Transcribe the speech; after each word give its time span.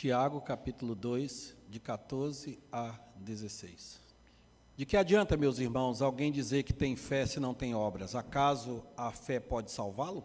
Tiago, 0.00 0.40
capítulo 0.40 0.94
2, 0.94 1.56
de 1.68 1.80
14 1.80 2.56
a 2.70 2.96
16. 3.16 4.00
De 4.76 4.86
que 4.86 4.96
adianta, 4.96 5.36
meus 5.36 5.58
irmãos, 5.58 6.00
alguém 6.00 6.30
dizer 6.30 6.62
que 6.62 6.72
tem 6.72 6.94
fé 6.94 7.26
se 7.26 7.40
não 7.40 7.52
tem 7.52 7.74
obras? 7.74 8.14
Acaso 8.14 8.84
a 8.96 9.10
fé 9.10 9.40
pode 9.40 9.72
salvá-lo? 9.72 10.24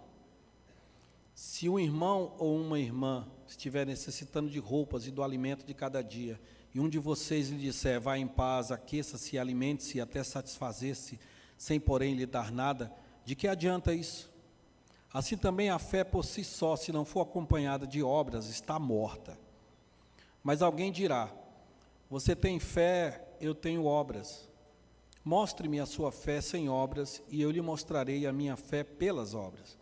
Se 1.34 1.68
um 1.68 1.80
irmão 1.80 2.36
ou 2.38 2.56
uma 2.56 2.80
irmã 2.80 3.28
estiver 3.48 3.84
necessitando 3.84 4.48
de 4.48 4.60
roupas 4.60 5.08
e 5.08 5.12
do 5.12 5.24
alimento 5.24 5.66
de 5.66 5.74
cada 5.74 6.04
dia, 6.04 6.40
e 6.72 6.80
um 6.80 6.88
de 6.88 7.00
vocês 7.00 7.50
lhe 7.50 7.58
disser, 7.58 8.00
vá 8.00 8.16
em 8.16 8.28
paz, 8.28 8.72
aqueça-se, 8.72 9.40
alimente-se 9.40 10.00
até 10.00 10.24
satisfazer-se, 10.24 11.20
sem 11.58 11.80
porém 11.80 12.14
lhe 12.14 12.28
dar 12.28 12.52
nada, 12.52 12.94
de 13.26 13.36
que 13.36 13.48
adianta 13.48 13.92
isso? 13.92 14.32
Assim 15.12 15.36
também 15.36 15.72
a 15.72 15.80
fé 15.80 16.04
por 16.04 16.24
si 16.24 16.44
só, 16.44 16.76
se 16.76 16.92
não 16.92 17.04
for 17.04 17.22
acompanhada 17.22 17.88
de 17.88 18.04
obras, 18.04 18.52
está 18.52 18.78
morta. 18.78 19.42
Mas 20.44 20.62
alguém 20.62 20.92
dirá: 20.92 21.32
Você 22.10 22.36
tem 22.36 22.60
fé, 22.60 23.26
eu 23.40 23.56
tenho 23.56 23.86
obras. 23.86 24.50
Mostre-me 25.24 25.80
a 25.80 25.86
sua 25.86 26.12
fé 26.12 26.42
sem 26.42 26.68
obras, 26.68 27.24
e 27.30 27.42
eu 27.42 27.50
lhe 27.50 27.62
mostrarei 27.62 28.28
a 28.28 28.34
minha 28.34 28.58
fé 28.58 28.84
pelas 28.84 29.34
obras. 29.34 29.78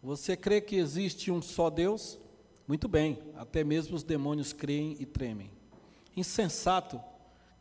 Você 0.00 0.36
crê 0.36 0.60
que 0.60 0.76
existe 0.76 1.30
um 1.30 1.42
só 1.42 1.68
Deus? 1.68 2.18
Muito 2.68 2.86
bem, 2.86 3.18
até 3.36 3.64
mesmo 3.64 3.96
os 3.96 4.04
demônios 4.04 4.52
creem 4.52 4.96
e 5.00 5.04
tremem. 5.04 5.50
Insensato, 6.16 7.00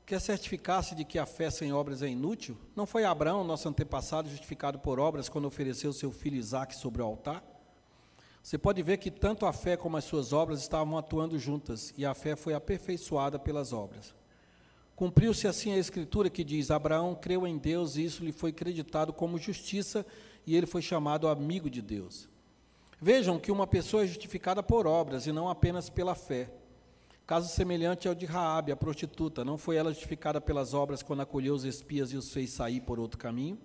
quer 0.06 0.22
certificar-se 0.22 0.94
de 0.94 1.04
que 1.04 1.18
a 1.18 1.26
fé 1.26 1.50
sem 1.50 1.74
obras 1.74 2.04
é 2.04 2.08
inútil? 2.08 2.58
Não 2.76 2.86
foi 2.86 3.06
Abraão, 3.06 3.44
nosso 3.44 3.68
antepassado, 3.68 4.30
justificado 4.30 4.78
por 4.78 5.00
obras 5.00 5.28
quando 5.28 5.46
ofereceu 5.46 5.92
seu 5.92 6.12
filho 6.12 6.38
Isaque 6.38 6.76
sobre 6.76 7.02
o 7.02 7.06
altar? 7.06 7.44
Você 8.44 8.58
pode 8.58 8.84
ver 8.84 8.98
que 8.98 9.10
tanto 9.10 9.46
a 9.46 9.54
fé 9.54 9.78
como 9.78 9.96
as 9.96 10.04
suas 10.04 10.34
obras 10.34 10.60
estavam 10.60 10.98
atuando 10.98 11.40
juntas, 11.40 11.94
e 11.98 12.06
a 12.06 12.14
fé 12.14 12.36
foi 12.36 12.54
aperfeiçoada 12.54 13.40
pelas 13.40 13.72
obras. 13.72 14.14
Cumpriu-se 14.98 15.48
assim 15.48 15.72
a 15.72 15.78
escritura 15.78 16.30
que 16.30 16.44
diz: 16.44 16.70
Abraão 16.70 17.16
creu 17.16 17.48
em 17.48 17.58
Deus 17.58 17.96
e 17.96 18.04
isso 18.04 18.24
lhe 18.24 18.34
foi 18.34 18.52
creditado 18.52 19.14
como 19.14 19.40
justiça, 19.40 20.06
e 20.46 20.58
ele 20.58 20.66
foi 20.66 20.82
chamado 20.82 21.30
amigo 21.30 21.70
de 21.70 21.82
Deus. 21.82 22.28
Vejam 23.00 23.40
que 23.40 23.52
uma 23.52 23.66
pessoa 23.66 24.04
é 24.04 24.08
justificada 24.08 24.62
por 24.62 24.86
obras 24.86 25.26
e 25.26 25.32
não 25.32 25.48
apenas 25.48 25.90
pela 25.90 26.14
fé. 26.14 26.52
Caso 27.26 27.48
semelhante 27.48 28.10
ao 28.10 28.14
de 28.14 28.26
Raabe, 28.26 28.74
a 28.74 28.76
prostituta, 28.76 29.46
não 29.46 29.58
foi 29.58 29.78
ela 29.78 29.94
justificada 29.94 30.42
pelas 30.42 30.74
obras 30.74 31.02
quando 31.02 31.22
acolheu 31.22 31.56
os 31.56 31.64
espias 31.64 32.12
e 32.12 32.18
os 32.18 32.32
fez 32.34 32.50
sair 32.50 32.82
por 32.82 33.00
outro 33.00 33.18
caminho? 33.18 33.58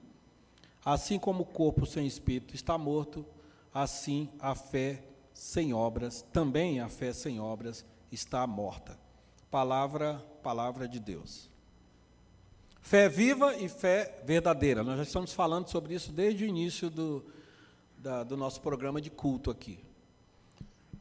Assim 0.84 1.18
como 1.18 1.42
o 1.42 1.46
corpo 1.46 1.84
sem 1.84 2.06
espírito 2.06 2.54
está 2.54 2.78
morto, 2.78 3.26
assim 3.82 4.28
a 4.40 4.54
fé 4.54 5.04
sem 5.32 5.72
obras, 5.72 6.22
também 6.32 6.80
a 6.80 6.88
fé 6.88 7.12
sem 7.12 7.38
obras 7.38 7.84
está 8.10 8.46
morta. 8.46 8.98
Palavra, 9.50 10.24
palavra 10.42 10.88
de 10.88 10.98
Deus. 10.98 11.48
Fé 12.80 13.08
viva 13.08 13.56
e 13.56 13.68
fé 13.68 14.20
verdadeira. 14.24 14.82
Nós 14.82 14.96
já 14.96 15.02
estamos 15.04 15.32
falando 15.32 15.68
sobre 15.68 15.94
isso 15.94 16.10
desde 16.10 16.44
o 16.44 16.46
início 16.46 16.90
do, 16.90 17.24
da, 17.98 18.24
do 18.24 18.36
nosso 18.36 18.60
programa 18.60 19.00
de 19.00 19.10
culto 19.10 19.50
aqui. 19.50 19.78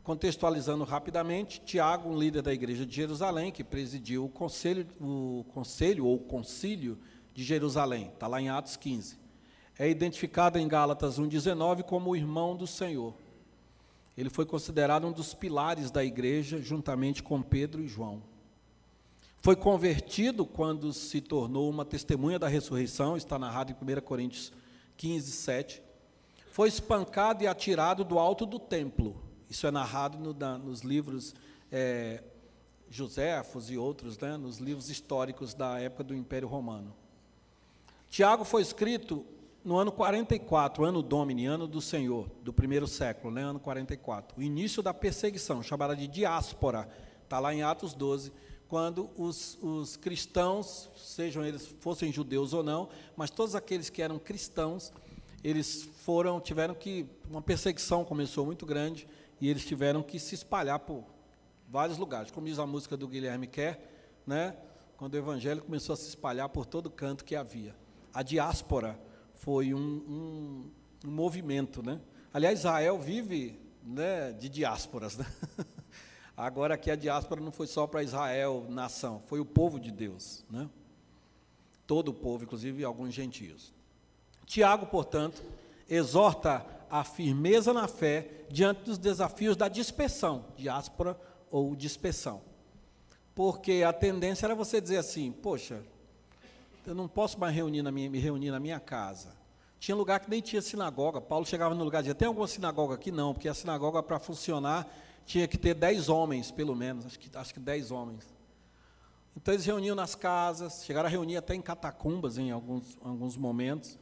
Contextualizando 0.03 0.83
rapidamente, 0.83 1.59
Tiago, 1.61 2.09
um 2.09 2.17
líder 2.17 2.41
da 2.41 2.53
igreja 2.53 2.85
de 2.85 2.95
Jerusalém, 2.95 3.51
que 3.51 3.63
presidiu 3.63 4.25
o 4.25 4.29
conselho, 4.29 4.87
o 5.01 5.43
conselho 5.49 6.05
ou 6.05 6.19
concílio 6.19 6.97
de 7.33 7.43
Jerusalém, 7.43 8.11
está 8.13 8.27
lá 8.27 8.41
em 8.41 8.49
Atos 8.49 8.77
15 8.77 9.26
é 9.79 9.89
identificado 9.89 10.57
em 10.57 10.67
Gálatas 10.67 11.19
1,19 11.19 11.83
como 11.83 12.09
o 12.09 12.15
irmão 12.15 12.55
do 12.55 12.65
Senhor. 12.65 13.13
Ele 14.17 14.29
foi 14.29 14.45
considerado 14.45 15.05
um 15.05 15.11
dos 15.11 15.33
pilares 15.33 15.91
da 15.91 16.03
igreja, 16.03 16.59
juntamente 16.59 17.21
com 17.21 17.41
Pedro 17.41 17.83
e 17.83 17.87
João. 17.87 18.21
Foi 19.41 19.55
convertido 19.55 20.45
quando 20.45 20.91
se 20.91 21.21
tornou 21.21 21.69
uma 21.69 21.85
testemunha 21.85 22.39
da 22.39 22.47
ressurreição, 22.47 23.15
está 23.15 23.37
narrado 23.37 23.71
em 23.71 23.75
1 23.75 24.01
Coríntios 24.01 24.51
15, 24.97 25.31
7. 25.31 25.83
Foi 26.51 26.67
espancado 26.67 27.43
e 27.43 27.47
atirado 27.47 28.03
do 28.03 28.17
alto 28.17 28.45
do 28.45 28.57
templo. 28.57 29.15
Isso 29.47 29.67
é 29.67 29.71
narrado 29.71 30.17
no, 30.17 30.33
nos 30.57 30.81
livros 30.81 31.35
é, 31.71 32.23
Joséfos 32.89 33.69
e 33.69 33.77
outros, 33.77 34.17
né, 34.17 34.35
nos 34.37 34.57
livros 34.57 34.89
históricos 34.89 35.53
da 35.53 35.79
época 35.79 36.03
do 36.03 36.15
Império 36.15 36.47
Romano. 36.47 36.93
Tiago 38.09 38.43
foi 38.43 38.63
escrito 38.63 39.23
no 39.67 39.77
ano 39.77 39.91
44, 39.91 40.85
ano 40.85 41.01
Domini, 41.01 41.45
ano 41.45 41.67
do 41.67 41.81
Senhor, 41.81 42.31
do 42.41 42.53
primeiro 42.53 42.87
século, 42.87 43.33
né, 43.33 43.41
ano 43.41 43.59
44, 43.59 44.39
o 44.39 44.41
início 44.41 44.81
da 44.81 44.93
perseguição, 44.93 45.61
chamada 45.61 45.93
de 45.93 46.07
diáspora, 46.07 46.87
está 47.21 47.37
lá 47.37 47.53
em 47.53 47.63
Atos 47.63 47.93
12, 47.93 48.31
quando 48.69 49.09
os, 49.17 49.57
os 49.61 49.97
cristãos, 49.97 50.89
sejam 50.95 51.43
eles 51.43 51.67
fossem 51.81 52.13
judeus 52.13 52.53
ou 52.53 52.63
não, 52.63 52.87
mas 53.17 53.29
todos 53.29 53.55
aqueles 53.55 53.89
que 53.89 54.01
eram 54.01 54.17
cristãos, 54.17 54.89
eles 55.43 55.83
foram, 55.97 56.39
tiveram 56.39 56.73
que, 56.73 57.05
uma 57.29 57.41
perseguição 57.41 58.05
começou 58.05 58.45
muito 58.45 58.65
grande, 58.65 59.05
e 59.41 59.49
eles 59.49 59.65
tiveram 59.65 60.01
que 60.01 60.17
se 60.17 60.33
espalhar 60.33 60.79
por 60.79 61.03
vários 61.67 61.97
lugares, 61.97 62.31
como 62.31 62.47
diz 62.47 62.57
a 62.57 62.65
música 62.65 62.95
do 62.95 63.05
Guilherme 63.05 63.47
Kerr, 63.47 63.77
né, 64.25 64.55
quando 64.95 65.15
o 65.15 65.17
evangelho 65.17 65.61
começou 65.61 65.91
a 65.91 65.97
se 65.97 66.07
espalhar 66.07 66.47
por 66.47 66.65
todo 66.65 66.89
canto 66.89 67.25
que 67.25 67.35
havia. 67.35 67.75
A 68.13 68.23
diáspora 68.23 68.97
foi 69.39 69.73
um, 69.73 69.79
um, 69.79 70.71
um 71.05 71.11
movimento, 71.11 71.81
né? 71.81 71.99
Aliás, 72.33 72.59
Israel 72.59 72.99
vive 72.99 73.59
né, 73.83 74.31
de 74.33 74.49
diásporas, 74.49 75.17
né? 75.17 75.25
Agora 76.35 76.75
aqui 76.75 76.91
a 76.91 76.95
diáspora 76.95 77.41
não 77.41 77.51
foi 77.51 77.65
só 77.65 77.87
para 77.87 78.03
Israel, 78.03 78.65
nação, 78.69 79.21
foi 79.25 79.39
o 79.39 79.45
povo 79.45 79.79
de 79.79 79.91
Deus, 79.91 80.45
né? 80.49 80.69
Todo 81.85 82.09
o 82.09 82.13
povo, 82.13 82.43
inclusive 82.43 82.83
alguns 82.83 83.13
gentios. 83.13 83.73
Tiago, 84.45 84.85
portanto, 84.87 85.41
exorta 85.89 86.65
a 86.89 87.03
firmeza 87.03 87.73
na 87.73 87.87
fé 87.87 88.45
diante 88.49 88.81
dos 88.83 88.97
desafios 88.97 89.55
da 89.55 89.67
dispersão, 89.67 90.45
diáspora 90.55 91.19
ou 91.49 91.75
dispersão. 91.75 92.41
Porque 93.33 93.83
a 93.87 93.93
tendência 93.93 94.45
era 94.45 94.55
você 94.55 94.81
dizer 94.81 94.97
assim, 94.97 95.31
poxa, 95.31 95.83
eu 96.87 96.95
não 96.95 97.07
posso 97.07 97.39
mais 97.39 97.53
reunir 97.53 97.81
na 97.81 97.91
minha, 97.91 98.09
me 98.09 98.19
reunir 98.19 98.49
na 98.49 98.59
minha 98.59 98.79
casa. 98.79 99.35
Tinha 99.79 99.95
lugar 99.95 100.19
que 100.19 100.29
nem 100.29 100.41
tinha 100.41 100.61
sinagoga. 100.61 101.19
Paulo 101.21 101.45
chegava 101.45 101.75
no 101.75 101.83
lugar 101.83 101.99
e 101.99 102.03
dizia: 102.03 102.15
tem 102.15 102.27
alguma 102.27 102.47
sinagoga 102.47 102.95
aqui? 102.95 103.11
Não, 103.11 103.33
porque 103.33 103.47
a 103.47 103.53
sinagoga, 103.53 104.01
para 104.01 104.17
funcionar, 104.19 104.87
tinha 105.25 105.47
que 105.47 105.57
ter 105.57 105.73
dez 105.73 106.09
homens, 106.09 106.49
pelo 106.49 106.75
menos, 106.75 107.05
acho 107.05 107.19
que, 107.19 107.29
acho 107.37 107.53
que 107.53 107.59
dez 107.59 107.91
homens. 107.91 108.25
Então 109.35 109.53
eles 109.53 109.65
reuniam 109.65 109.95
nas 109.95 110.15
casas, 110.15 110.83
chegaram 110.83 111.07
a 111.07 111.11
reunir 111.11 111.37
até 111.37 111.53
em 111.53 111.61
catacumbas 111.61 112.37
em 112.39 112.49
alguns, 112.49 112.97
alguns 113.03 113.37
momentos. 113.37 113.99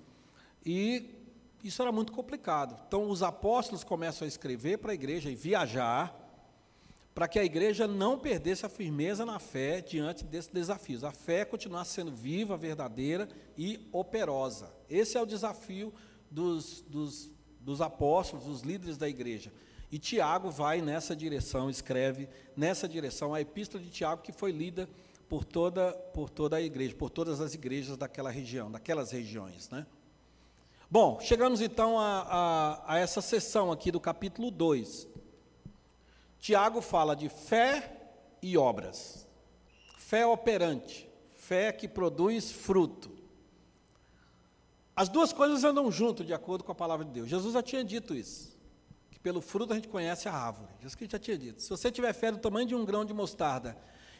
E 0.65 1.13
isso 1.61 1.81
era 1.81 1.91
muito 1.91 2.13
complicado. 2.13 2.79
Então 2.87 3.09
os 3.09 3.21
apóstolos 3.21 3.83
começam 3.83 4.25
a 4.25 4.29
escrever 4.29 4.77
para 4.77 4.91
a 4.91 4.95
igreja 4.95 5.29
e 5.29 5.35
viajar 5.35 6.24
para 7.15 7.29
que 7.29 7.39
a 7.39 7.45
igreja 7.45 7.87
não 7.87 8.19
perdesse 8.19 8.65
a 8.65 8.69
firmeza 8.69 9.25
na 9.25 9.39
fé 9.39 9.79
diante 9.79 10.25
desses 10.25 10.51
desafios. 10.51 11.01
A 11.01 11.13
fé 11.13 11.45
continuasse 11.45 11.93
sendo 11.93 12.11
viva, 12.11 12.57
verdadeira 12.57 13.29
e 13.57 13.87
operosa. 13.93 14.69
Esse 14.89 15.17
é 15.17 15.21
o 15.21 15.25
desafio 15.25 15.93
dos, 16.29 16.81
dos, 16.81 17.29
dos 17.61 17.79
apóstolos, 17.79 18.45
dos 18.45 18.61
líderes 18.63 18.97
da 18.97 19.07
igreja. 19.07 19.49
E 19.89 19.97
Tiago 19.97 20.51
vai 20.51 20.81
nessa 20.81 21.15
direção, 21.15 21.69
escreve 21.69 22.27
nessa 22.53 22.85
direção 22.85 23.33
a 23.33 23.39
epístola 23.39 23.81
de 23.81 23.89
Tiago, 23.89 24.21
que 24.21 24.33
foi 24.33 24.51
lida 24.51 24.89
por 25.29 25.45
toda, 25.45 25.93
por 26.13 26.29
toda 26.29 26.57
a 26.57 26.61
igreja, 26.61 26.93
por 26.95 27.09
todas 27.09 27.39
as 27.39 27.53
igrejas 27.53 27.95
daquela 27.95 28.29
região, 28.29 28.69
daquelas 28.69 29.11
regiões. 29.11 29.69
Né? 29.69 29.85
Bom, 30.91 31.17
chegamos 31.21 31.61
então 31.61 31.97
a, 31.97 32.83
a, 32.85 32.93
a 32.95 32.99
essa 32.99 33.21
sessão 33.21 33.71
aqui 33.71 33.89
do 33.89 34.01
capítulo 34.01 34.51
2. 34.51 35.14
Tiago 36.45 36.79
fala 36.79 37.15
de 37.15 37.27
fé 37.27 37.91
e 38.39 38.55
obras. 38.55 39.27
Fé 39.97 40.27
operante, 40.27 41.09
fé 41.33 41.71
que 41.71 41.87
produz 41.87 42.51
fruto. 42.51 43.09
As 44.95 45.09
duas 45.09 45.33
coisas 45.33 45.63
andam 45.63 45.91
junto, 45.91 46.23
de 46.23 46.35
acordo 46.35 46.63
com 46.63 46.71
a 46.71 46.75
palavra 46.75 47.03
de 47.03 47.09
Deus. 47.09 47.27
Jesus 47.27 47.55
já 47.55 47.63
tinha 47.63 47.83
dito 47.83 48.13
isso. 48.13 48.55
Que 49.09 49.17
pelo 49.17 49.41
fruto 49.41 49.73
a 49.73 49.75
gente 49.75 49.87
conhece 49.87 50.29
a 50.29 50.33
árvore. 50.33 50.71
Jesus 50.83 51.09
já 51.09 51.17
tinha 51.17 51.35
dito. 51.35 51.63
Se 51.63 51.69
você 51.71 51.91
tiver 51.91 52.13
fé 52.13 52.31
do 52.31 52.37
tamanho 52.37 52.67
de 52.67 52.75
um 52.75 52.85
grão 52.85 53.03
de 53.03 53.11
mostarda 53.11 53.75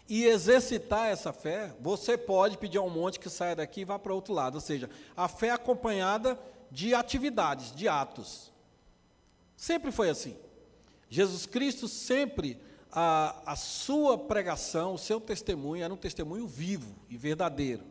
e 0.09 0.25
exercitar 0.25 1.09
essa 1.09 1.31
fé, 1.31 1.75
você 1.79 2.17
pode 2.17 2.57
pedir 2.57 2.79
ao 2.79 2.89
monte 2.89 3.19
que 3.19 3.29
saia 3.29 3.55
daqui 3.55 3.81
e 3.81 3.85
vá 3.85 3.99
para 3.99 4.15
outro 4.15 4.33
lado. 4.33 4.55
Ou 4.55 4.61
seja, 4.61 4.89
a 5.15 5.27
fé 5.27 5.51
acompanhada 5.51 6.39
de 6.71 6.95
atividades, 6.95 7.71
de 7.71 7.87
atos. 7.87 8.51
Sempre 9.55 9.91
foi 9.91 10.09
assim. 10.09 10.35
Jesus 11.09 11.45
Cristo 11.45 11.87
sempre, 11.87 12.59
a, 12.91 13.53
a 13.53 13.55
sua 13.55 14.17
pregação, 14.17 14.93
o 14.93 14.97
seu 14.97 15.19
testemunho 15.19 15.83
era 15.83 15.93
um 15.93 15.97
testemunho 15.97 16.47
vivo 16.47 16.95
e 17.09 17.17
verdadeiro. 17.17 17.83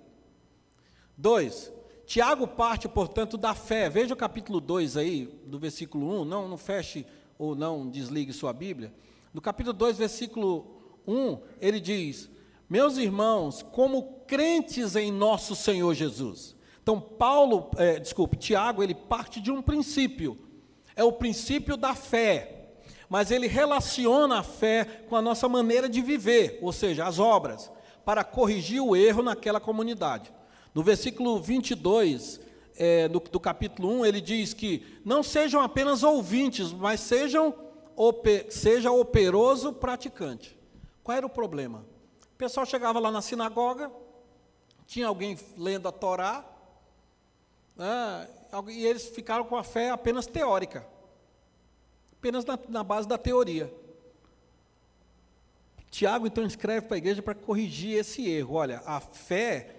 Dois, 1.17 1.73
Tiago 2.07 2.47
parte, 2.47 2.89
portanto, 2.89 3.37
da 3.37 3.55
fé. 3.55 3.89
Veja 3.89 4.15
o 4.15 4.17
capítulo 4.17 4.61
2 4.61 4.97
aí, 4.97 5.27
do 5.47 5.59
versículo 5.59 6.23
1, 6.23 6.25
não, 6.25 6.49
não 6.49 6.59
feche 6.59 7.07
ou 7.39 7.55
não 7.55 7.89
desligue 7.89 8.33
sua 8.33 8.53
Bíblia. 8.53 8.93
No 9.33 9.41
capítulo 9.41 9.73
2, 9.73 9.97
versículo 9.97 10.99
1, 11.07 11.39
ele 11.61 11.81
diz: 11.81 12.31
Meus 12.69 12.97
irmãos, 12.97 13.63
como 13.63 14.21
crentes 14.27 14.97
em 14.97 15.11
nosso 15.11 15.55
Senhor 15.55 15.95
Jesus. 15.95 16.55
Então, 16.83 17.01
Paulo, 17.01 17.71
é, 17.79 17.99
desculpe, 17.99 18.37
Tiago, 18.37 18.83
ele 18.83 18.95
parte 18.95 19.41
de 19.41 19.51
um 19.51 19.63
princípio, 19.63 20.39
é 20.95 21.03
o 21.03 21.13
princípio 21.13 21.77
da 21.77 21.95
fé, 21.95 22.54
mas 23.15 23.31
ele 23.31 23.47
relaciona 23.47 24.41
a 24.41 24.43
fé 24.43 25.05
com 25.09 25.15
a 25.15 25.23
nossa 25.23 25.49
maneira 25.49 25.89
de 25.89 26.03
viver, 26.03 26.59
ou 26.61 26.73
seja, 26.73 27.07
as 27.07 27.21
obras, 27.21 27.71
para 28.05 28.25
corrigir 28.25 28.83
o 28.83 28.97
erro 28.97 29.23
naquela 29.23 29.61
comunidade. 29.61 30.33
No 30.75 30.83
versículo 30.83 31.41
22 31.41 32.41
é, 32.77 33.07
do, 33.07 33.21
do 33.21 33.39
capítulo 33.39 34.01
1, 34.01 34.07
ele 34.07 34.21
diz 34.21 34.53
que 34.53 35.01
não 35.05 35.23
sejam 35.23 35.61
apenas 35.61 36.03
ouvintes, 36.03 36.73
mas 36.73 36.99
sejam 36.99 37.55
seja 38.51 38.91
operoso 38.91 39.73
praticante. 39.73 40.59
Qual 41.05 41.17
era 41.17 41.25
o 41.25 41.31
problema? 41.31 41.87
O 42.35 42.37
pessoal 42.37 42.67
chegava 42.67 42.99
lá 42.99 43.13
na 43.13 43.23
sinagoga, 43.23 43.93
tinha 44.89 45.07
alguém 45.07 45.39
lendo 45.57 45.87
a 45.87 45.93
Torá, 45.93 46.45
né, 47.77 48.29
e 48.73 48.85
eles 48.85 49.07
ficaram 49.07 49.45
com 49.45 49.57
a 49.57 49.63
fé 49.63 49.91
apenas 49.91 50.27
teórica, 50.27 50.85
apenas 52.25 52.47
na, 52.47 52.59
na 52.71 52.83
base 52.83 53.07
da 53.07 53.19
teoria. 53.19 53.71
Tiago 55.91 56.27
então 56.27 56.47
escreve 56.47 56.87
para 56.87 56.97
a 56.97 56.99
igreja 56.99 57.21
para 57.21 57.35
corrigir 57.35 57.99
esse 57.99 58.27
erro. 58.27 58.55
Olha, 58.55 58.83
a 58.87 58.99
fé 58.99 59.77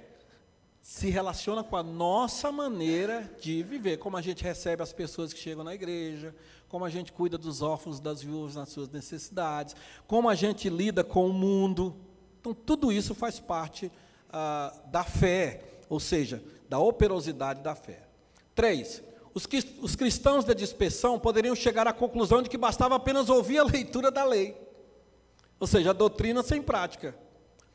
se 0.80 1.09
relaciona 1.09 1.63
com 1.63 1.75
a 1.75 1.81
nossa 1.81 2.51
maneira 2.51 3.27
de 3.42 3.63
viver, 3.63 3.97
como 3.97 4.15
a 4.15 4.21
gente 4.21 4.44
recebe 4.44 4.83
as 4.83 4.94
pessoas 4.94 5.33
que 5.33 5.39
chegam 5.39 5.63
na 5.63 5.74
igreja, 5.74 6.36
como 6.69 6.86
a 6.86 6.89
gente 6.89 7.12
cuida 7.12 7.36
dos 7.36 7.63
órfãos, 7.63 8.00
das 8.00 8.21
viúvas 8.21 8.53
nas 8.53 8.69
suas 8.69 8.89
necessidades, 8.89 9.75
como 10.06 10.30
a 10.30 10.36
gente 10.36 10.69
lida 10.69 11.03
com 11.03 11.27
o 11.27 11.33
mundo. 11.33 11.95
Então, 12.39 12.53
tudo 12.53 12.91
isso 12.91 13.15
faz 13.15 13.39
parte 13.39 13.91
ah, 14.31 14.71
da 14.91 15.03
fé, 15.03 15.63
ou 15.89 16.00
seja, 16.00 16.44
da 16.69 16.77
operosidade 16.77 17.63
da 17.63 17.74
fé. 17.74 18.03
Três, 18.53 19.01
os, 19.36 19.46
os 19.82 19.96
cristãos 19.98 20.46
da 20.46 20.54
dispersão 20.54 21.20
poderiam 21.20 21.54
chegar 21.54 21.86
à 21.86 21.92
conclusão 21.92 22.42
de 22.42 22.50
que 22.50 22.58
bastava 22.58 22.96
apenas 22.96 23.30
ouvir 23.30 23.58
a 23.58 23.64
leitura 23.64 24.10
da 24.10 24.24
lei, 24.24 24.56
ou 25.60 25.68
seja, 25.68 25.90
a 25.90 25.94
doutrina 25.94 26.42
sem 26.42 26.62
prática. 26.62 27.14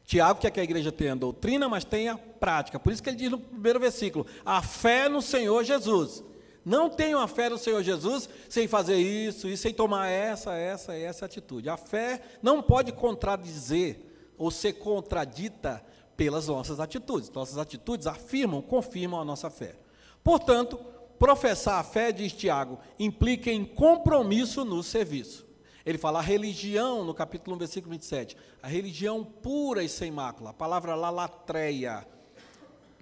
Tiago 0.05 0.41
quer 0.41 0.51
que 0.51 0.59
a 0.59 0.65
igreja 0.65 0.91
tenha 0.91 1.15
doutrina, 1.15 1.69
mas 1.69 1.85
tenha 1.85 2.17
prática. 2.17 2.81
Por 2.81 2.93
isso 2.93 3.03
que 3.03 3.11
ele 3.11 3.17
diz 3.17 3.31
no 3.31 3.39
primeiro 3.39 3.79
versículo: 3.79 4.27
a 4.45 4.62
fé 4.62 5.09
no 5.09 5.21
Senhor 5.21 5.62
Jesus. 5.62 6.25
Não 6.62 6.91
tenham 6.91 7.21
a 7.21 7.29
fé 7.29 7.49
no 7.49 7.57
Senhor 7.57 7.83
Jesus 7.83 8.29
sem 8.49 8.69
fazer 8.69 8.97
isso 8.97 9.49
e 9.49 9.57
sem 9.57 9.73
tomar 9.73 10.09
essa, 10.09 10.53
essa, 10.53 10.95
essa 10.95 11.25
atitude. 11.25 11.71
A 11.71 11.77
fé 11.77 12.21
não 12.43 12.61
pode 12.61 12.93
contradizer 12.93 13.99
ou 14.37 14.51
ser 14.51 14.75
contradita 14.75 15.83
pelas 16.17 16.49
nossas 16.49 16.79
atitudes. 16.79 17.31
Nossas 17.31 17.57
atitudes 17.57 18.07
afirmam, 18.07 18.61
confirmam 18.61 19.21
a 19.21 19.25
nossa 19.25 19.49
fé. 19.49 19.75
Portanto, 20.23 20.79
professar 21.20 21.78
a 21.78 21.84
fé, 21.84 22.11
diz 22.11 22.32
Tiago, 22.32 22.78
implica 22.99 23.52
em 23.52 23.62
compromisso 23.62 24.64
no 24.64 24.82
serviço. 24.82 25.46
Ele 25.84 25.99
fala 25.99 26.19
a 26.19 26.22
religião, 26.22 27.05
no 27.05 27.12
capítulo 27.12 27.56
1, 27.56 27.58
versículo 27.58 27.93
27, 27.93 28.37
a 28.62 28.67
religião 28.67 29.22
pura 29.22 29.84
e 29.84 29.88
sem 29.88 30.11
mácula, 30.11 30.49
a 30.49 30.55
palavra 30.55 30.94
lalatreia. 30.94 32.08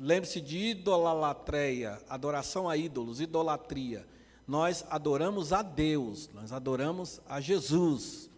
Lembre-se 0.00 0.40
de 0.40 0.58
idolatreia, 0.70 2.02
adoração 2.08 2.68
a 2.68 2.76
ídolos, 2.76 3.20
idolatria. 3.20 4.04
Nós 4.48 4.84
adoramos 4.90 5.52
a 5.52 5.62
Deus, 5.62 6.28
nós 6.34 6.52
adoramos 6.52 7.20
a 7.28 7.40
Jesus. 7.40 8.28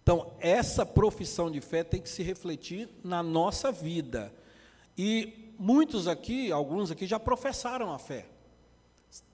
Então, 0.00 0.32
essa 0.38 0.86
profissão 0.86 1.50
de 1.50 1.60
fé 1.60 1.82
tem 1.82 2.00
que 2.00 2.08
se 2.08 2.22
refletir 2.22 2.88
na 3.02 3.20
nossa 3.20 3.72
vida. 3.72 4.32
E 4.96 5.52
muitos 5.58 6.06
aqui, 6.06 6.52
alguns 6.52 6.92
aqui 6.92 7.04
já 7.04 7.18
professaram 7.18 7.92
a 7.92 7.98
fé. 7.98 8.37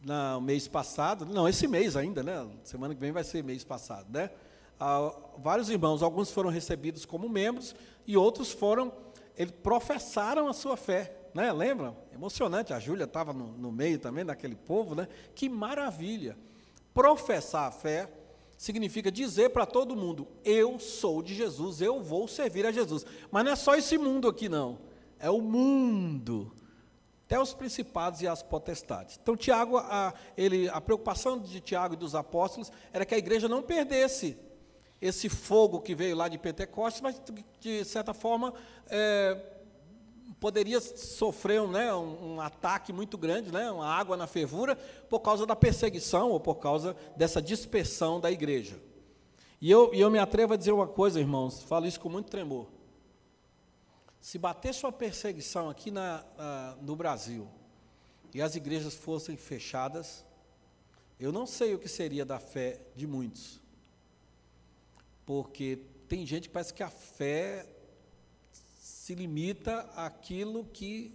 No 0.02 0.40
mês 0.40 0.68
passado, 0.68 1.26
não, 1.26 1.48
esse 1.48 1.66
mês 1.66 1.96
ainda, 1.96 2.22
né? 2.22 2.46
Semana 2.62 2.94
que 2.94 3.00
vem 3.00 3.10
vai 3.10 3.24
ser 3.24 3.42
mês 3.42 3.64
passado, 3.64 4.06
né? 4.10 4.30
Ah, 4.78 5.12
vários 5.38 5.68
irmãos, 5.70 6.02
alguns 6.02 6.30
foram 6.30 6.50
recebidos 6.50 7.04
como 7.04 7.28
membros 7.28 7.74
e 8.06 8.16
outros 8.16 8.52
foram, 8.52 8.92
eles 9.36 9.52
professaram 9.62 10.46
a 10.48 10.52
sua 10.52 10.76
fé, 10.76 11.16
né? 11.32 11.52
Lembra? 11.52 11.96
Emocionante, 12.12 12.72
a 12.72 12.78
Júlia 12.78 13.04
estava 13.04 13.32
no, 13.32 13.48
no 13.52 13.72
meio 13.72 13.98
também 13.98 14.24
daquele 14.24 14.54
povo, 14.54 14.94
né? 14.94 15.08
Que 15.34 15.48
maravilha! 15.48 16.36
Professar 16.92 17.66
a 17.68 17.72
fé 17.72 18.08
significa 18.56 19.10
dizer 19.10 19.50
para 19.50 19.66
todo 19.66 19.96
mundo: 19.96 20.28
eu 20.44 20.78
sou 20.78 21.22
de 21.22 21.34
Jesus, 21.34 21.80
eu 21.80 22.00
vou 22.00 22.28
servir 22.28 22.64
a 22.66 22.72
Jesus. 22.72 23.04
Mas 23.30 23.44
não 23.44 23.52
é 23.52 23.56
só 23.56 23.74
esse 23.74 23.98
mundo 23.98 24.28
aqui, 24.28 24.48
não. 24.48 24.78
É 25.18 25.30
o 25.30 25.40
mundo 25.40 26.52
até 27.24 27.40
os 27.40 27.54
principados 27.54 28.20
e 28.20 28.28
as 28.28 28.42
potestades. 28.42 29.18
Então, 29.20 29.36
Tiago, 29.36 29.78
a, 29.78 30.12
ele, 30.36 30.68
a 30.68 30.80
preocupação 30.80 31.38
de 31.38 31.60
Tiago 31.60 31.94
e 31.94 31.96
dos 31.96 32.14
apóstolos 32.14 32.70
era 32.92 33.04
que 33.04 33.14
a 33.14 33.18
igreja 33.18 33.48
não 33.48 33.62
perdesse 33.62 34.36
esse 35.00 35.28
fogo 35.28 35.80
que 35.80 35.94
veio 35.94 36.16
lá 36.16 36.28
de 36.28 36.38
Pentecostes, 36.38 37.00
mas 37.00 37.20
de 37.60 37.84
certa 37.84 38.14
forma 38.14 38.54
é, 38.88 39.38
poderia 40.38 40.80
sofrer 40.80 41.62
né, 41.68 41.94
um, 41.94 42.34
um, 42.34 42.40
ataque 42.40 42.92
muito 42.92 43.16
grande, 43.16 43.50
né, 43.50 43.70
uma 43.70 43.86
água 43.86 44.16
na 44.16 44.26
fervura, 44.26 44.76
por 45.08 45.20
causa 45.20 45.46
da 45.46 45.56
perseguição 45.56 46.30
ou 46.30 46.40
por 46.40 46.56
causa 46.56 46.94
dessa 47.16 47.40
dispersão 47.40 48.20
da 48.20 48.30
igreja. 48.30 48.76
E 49.60 49.70
eu, 49.70 49.94
e 49.94 50.00
eu 50.00 50.10
me 50.10 50.18
atrevo 50.18 50.52
a 50.52 50.56
dizer 50.56 50.72
uma 50.72 50.86
coisa, 50.86 51.18
irmãos, 51.18 51.62
falo 51.62 51.86
isso 51.86 51.98
com 52.00 52.10
muito 52.10 52.30
tremor. 52.30 52.66
Se 54.24 54.38
batesse 54.38 54.86
uma 54.86 54.90
perseguição 54.90 55.68
aqui 55.68 55.90
na, 55.90 56.24
no 56.80 56.96
Brasil 56.96 57.46
e 58.32 58.40
as 58.40 58.56
igrejas 58.56 58.94
fossem 58.94 59.36
fechadas, 59.36 60.24
eu 61.20 61.30
não 61.30 61.46
sei 61.46 61.74
o 61.74 61.78
que 61.78 61.90
seria 61.90 62.24
da 62.24 62.38
fé 62.38 62.80
de 62.96 63.06
muitos. 63.06 63.60
Porque 65.26 65.78
tem 66.08 66.24
gente 66.24 66.48
que 66.48 66.54
parece 66.54 66.72
que 66.72 66.82
a 66.82 66.88
fé 66.88 67.66
se 68.80 69.14
limita 69.14 69.80
àquilo 69.94 70.64
que, 70.72 71.14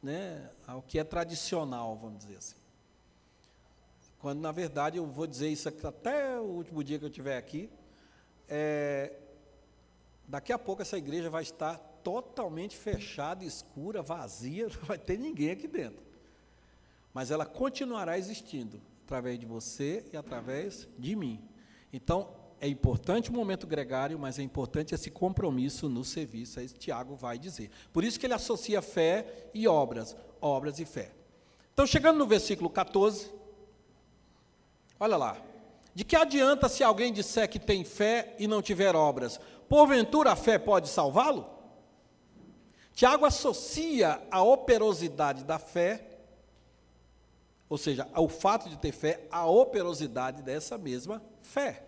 né, 0.00 0.52
ao 0.68 0.82
que 0.82 1.00
é 1.00 1.04
tradicional, 1.04 1.96
vamos 1.96 2.20
dizer 2.20 2.36
assim. 2.36 2.56
Quando, 4.20 4.38
na 4.38 4.52
verdade, 4.52 4.98
eu 4.98 5.06
vou 5.08 5.26
dizer 5.26 5.48
isso 5.48 5.68
até 5.68 6.38
o 6.38 6.44
último 6.44 6.84
dia 6.84 6.96
que 6.96 7.04
eu 7.04 7.10
estiver 7.10 7.36
aqui, 7.36 7.68
é, 8.48 9.18
daqui 10.28 10.52
a 10.52 10.58
pouco 10.60 10.80
essa 10.80 10.96
igreja 10.96 11.28
vai 11.28 11.42
estar 11.42 11.89
totalmente 12.02 12.76
fechada, 12.76 13.44
escura, 13.44 14.02
vazia, 14.02 14.68
não 14.80 14.86
vai 14.86 14.98
ter 14.98 15.18
ninguém 15.18 15.50
aqui 15.50 15.68
dentro. 15.68 16.02
Mas 17.12 17.30
ela 17.30 17.44
continuará 17.44 18.18
existindo 18.18 18.80
através 19.04 19.38
de 19.38 19.46
você 19.46 20.04
e 20.12 20.16
através 20.16 20.88
de 20.98 21.16
mim. 21.16 21.42
Então, 21.92 22.28
é 22.60 22.68
importante 22.68 23.30
o 23.30 23.32
momento 23.32 23.66
gregário, 23.66 24.18
mas 24.18 24.38
é 24.38 24.42
importante 24.42 24.94
esse 24.94 25.10
compromisso 25.10 25.88
no 25.88 26.04
serviço, 26.04 26.60
aí 26.60 26.68
Tiago 26.68 27.16
vai 27.16 27.38
dizer. 27.38 27.70
Por 27.92 28.04
isso 28.04 28.20
que 28.20 28.26
ele 28.26 28.34
associa 28.34 28.82
fé 28.82 29.48
e 29.54 29.66
obras, 29.66 30.14
obras 30.40 30.78
e 30.78 30.84
fé. 30.84 31.10
Então, 31.72 31.86
chegando 31.86 32.18
no 32.18 32.26
versículo 32.26 32.68
14, 32.68 33.30
olha 34.98 35.16
lá. 35.16 35.36
De 35.92 36.04
que 36.04 36.14
adianta 36.14 36.68
se 36.68 36.84
alguém 36.84 37.12
disser 37.12 37.48
que 37.48 37.58
tem 37.58 37.82
fé 37.82 38.36
e 38.38 38.46
não 38.46 38.62
tiver 38.62 38.94
obras? 38.94 39.40
Porventura 39.68 40.32
a 40.32 40.36
fé 40.36 40.58
pode 40.58 40.88
salvá-lo? 40.88 41.59
Tiago 42.94 43.24
associa 43.24 44.20
a 44.30 44.42
operosidade 44.42 45.44
da 45.44 45.58
fé, 45.58 46.06
ou 47.68 47.78
seja, 47.78 48.06
o 48.16 48.28
fato 48.28 48.68
de 48.68 48.76
ter 48.76 48.92
fé, 48.92 49.26
à 49.30 49.46
operosidade 49.46 50.42
dessa 50.42 50.76
mesma 50.76 51.22
fé. 51.40 51.84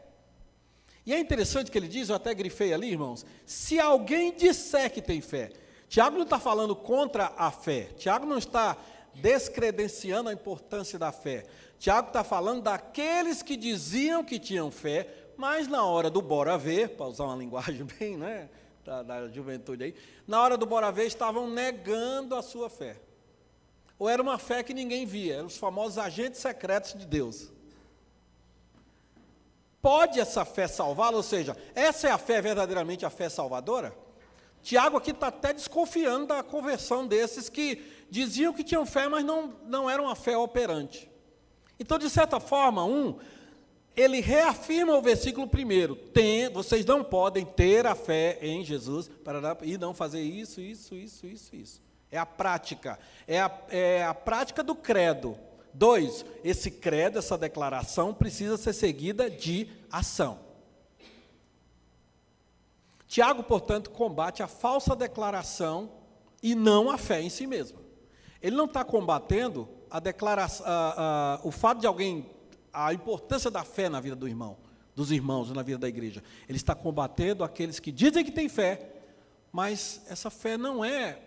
E 1.05 1.13
é 1.13 1.19
interessante 1.19 1.71
que 1.71 1.77
ele 1.77 1.89
diz, 1.89 2.09
eu 2.09 2.15
até 2.15 2.33
grifei 2.33 2.73
ali, 2.73 2.91
irmãos, 2.91 3.27
se 3.45 3.81
alguém 3.81 4.33
disser 4.33 4.93
que 4.93 5.03
tem 5.03 5.21
fé, 5.21 5.51
Tiago 5.89 6.17
não 6.17 6.23
está 6.23 6.39
falando 6.39 6.77
contra 6.77 7.33
a 7.37 7.51
fé, 7.51 7.89
Tiago 7.97 8.25
não 8.25 8.39
está 8.39 8.77
descredenciando 9.15 10.29
a 10.29 10.33
importância 10.33 10.99
da 10.99 11.13
fé. 11.13 11.45
Tiago 11.79 12.09
está 12.09 12.25
falando 12.25 12.63
daqueles 12.63 13.43
que 13.43 13.57
diziam 13.57 14.25
que 14.25 14.39
tinham 14.39 14.71
fé, 14.71 15.07
mas 15.37 15.67
na 15.69 15.85
hora 15.85 16.09
do 16.09 16.23
bora 16.23 16.57
ver, 16.57 16.91
para 16.91 17.07
usar 17.07 17.25
uma 17.25 17.37
linguagem 17.37 17.85
bem, 17.99 18.17
né, 18.17 18.49
da, 18.85 19.03
da 19.03 19.29
juventude 19.29 19.85
aí, 19.85 19.95
na 20.27 20.41
hora 20.41 20.57
do 20.57 20.67
bora 20.67 20.91
ver 20.91 21.07
estavam 21.07 21.49
negando 21.49 22.35
a 22.35 22.43
sua 22.43 22.69
fé. 22.69 23.01
Ou 23.99 24.09
era 24.09 24.21
uma 24.21 24.39
fé 24.39 24.63
que 24.63 24.75
ninguém 24.75 25.07
via, 25.07 25.37
eram 25.37 25.47
os 25.47 25.57
famosos 25.57 25.99
agentes 25.99 26.41
secretos 26.41 26.95
de 26.95 27.07
Deus. 27.07 27.53
Pode 29.81 30.21
essa 30.21 30.45
fé 30.45 30.67
salvá-lo? 30.67 31.17
Ou 31.17 31.23
seja, 31.23 31.57
essa 31.75 32.09
é 32.09 32.11
a 32.11 32.19
fé 32.19 32.41
verdadeiramente 32.41 33.05
a 33.05 33.11
fé 33.11 33.29
salvadora? 33.29 33.97
Tiago 34.63 34.97
aqui 34.97 35.11
está 35.11 35.27
até 35.27 35.53
desconfiando 35.53 36.27
da 36.27 36.43
conversão 36.43 37.07
desses 37.07 37.49
que 37.49 38.07
diziam 38.09 38.53
que 38.53 38.63
tinham 38.63 38.87
fé, 38.87 39.09
mas 39.09 39.25
não, 39.25 39.55
não 39.67 39.91
era 39.91 40.01
uma 40.01 40.15
fé 40.15 40.37
operante. 40.37 41.11
Então, 41.81 41.99
de 41.99 42.09
certa 42.09 42.39
forma, 42.39 42.85
um, 42.85 43.19
ele 43.97 44.21
reafirma 44.21 44.97
o 44.97 45.03
versículo 45.03 45.47
primeiro: 45.47 45.95
tem, 45.95 46.49
vocês 46.49 46.85
não 46.85 47.05
podem 47.05 47.45
ter 47.45 47.87
a 47.87 47.95
fé 47.95 48.39
em 48.41 48.65
Jesus 48.65 49.09
para 49.09 49.57
e 49.63 49.77
não 49.77 49.93
fazer 49.95 50.23
isso, 50.23 50.61
isso, 50.61 50.95
isso, 50.95 51.27
isso, 51.27 51.57
isso. 51.57 51.83
É 52.11 52.19
a 52.19 52.27
prática, 52.27 52.99
é 53.27 53.41
a, 53.41 53.51
é 53.71 54.05
a 54.05 54.15
prática 54.15 54.63
do 54.63 54.75
credo. 54.75 55.39
Dois, 55.75 56.25
esse 56.45 56.71
credo, 56.71 57.19
essa 57.19 57.39
declaração 57.39 58.13
precisa 58.13 58.59
ser 58.59 58.75
seguida 58.75 59.31
de 59.31 59.67
ação. 59.91 60.39
Tiago, 63.07 63.43
portanto, 63.43 63.91
combate 63.91 64.43
a 64.43 64.47
falsa 64.47 64.97
declaração 64.97 65.91
e 66.43 66.55
não 66.55 66.91
a 66.91 66.99
fé 66.99 67.21
em 67.21 67.31
si 67.31 67.47
mesma. 67.47 67.79
Ele 68.41 68.57
não 68.57 68.65
está 68.65 68.85
combatendo 68.85 69.69
a 69.91 70.01
declaração, 70.01 70.67
a, 70.67 70.95
a, 71.37 71.41
o 71.47 71.51
fato 71.51 71.81
de 71.81 71.87
alguém, 71.87 72.29
a 72.73 72.93
importância 72.93 73.51
da 73.51 73.65
fé 73.65 73.89
na 73.89 74.01
vida 74.01 74.17
do 74.17 74.27
irmão, 74.27 74.57
dos 74.95 75.11
irmãos 75.11 75.51
na 75.51 75.63
vida 75.63 75.79
da 75.79 75.89
igreja. 75.89 76.23
Ele 76.49 76.57
está 76.57 76.75
combatendo 76.75 77.45
aqueles 77.45 77.79
que 77.79 77.93
dizem 77.93 78.25
que 78.25 78.31
têm 78.31 78.49
fé, 78.49 78.91
mas 79.53 80.03
essa 80.09 80.31
fé 80.31 80.57
não 80.57 80.85
é 80.85 81.19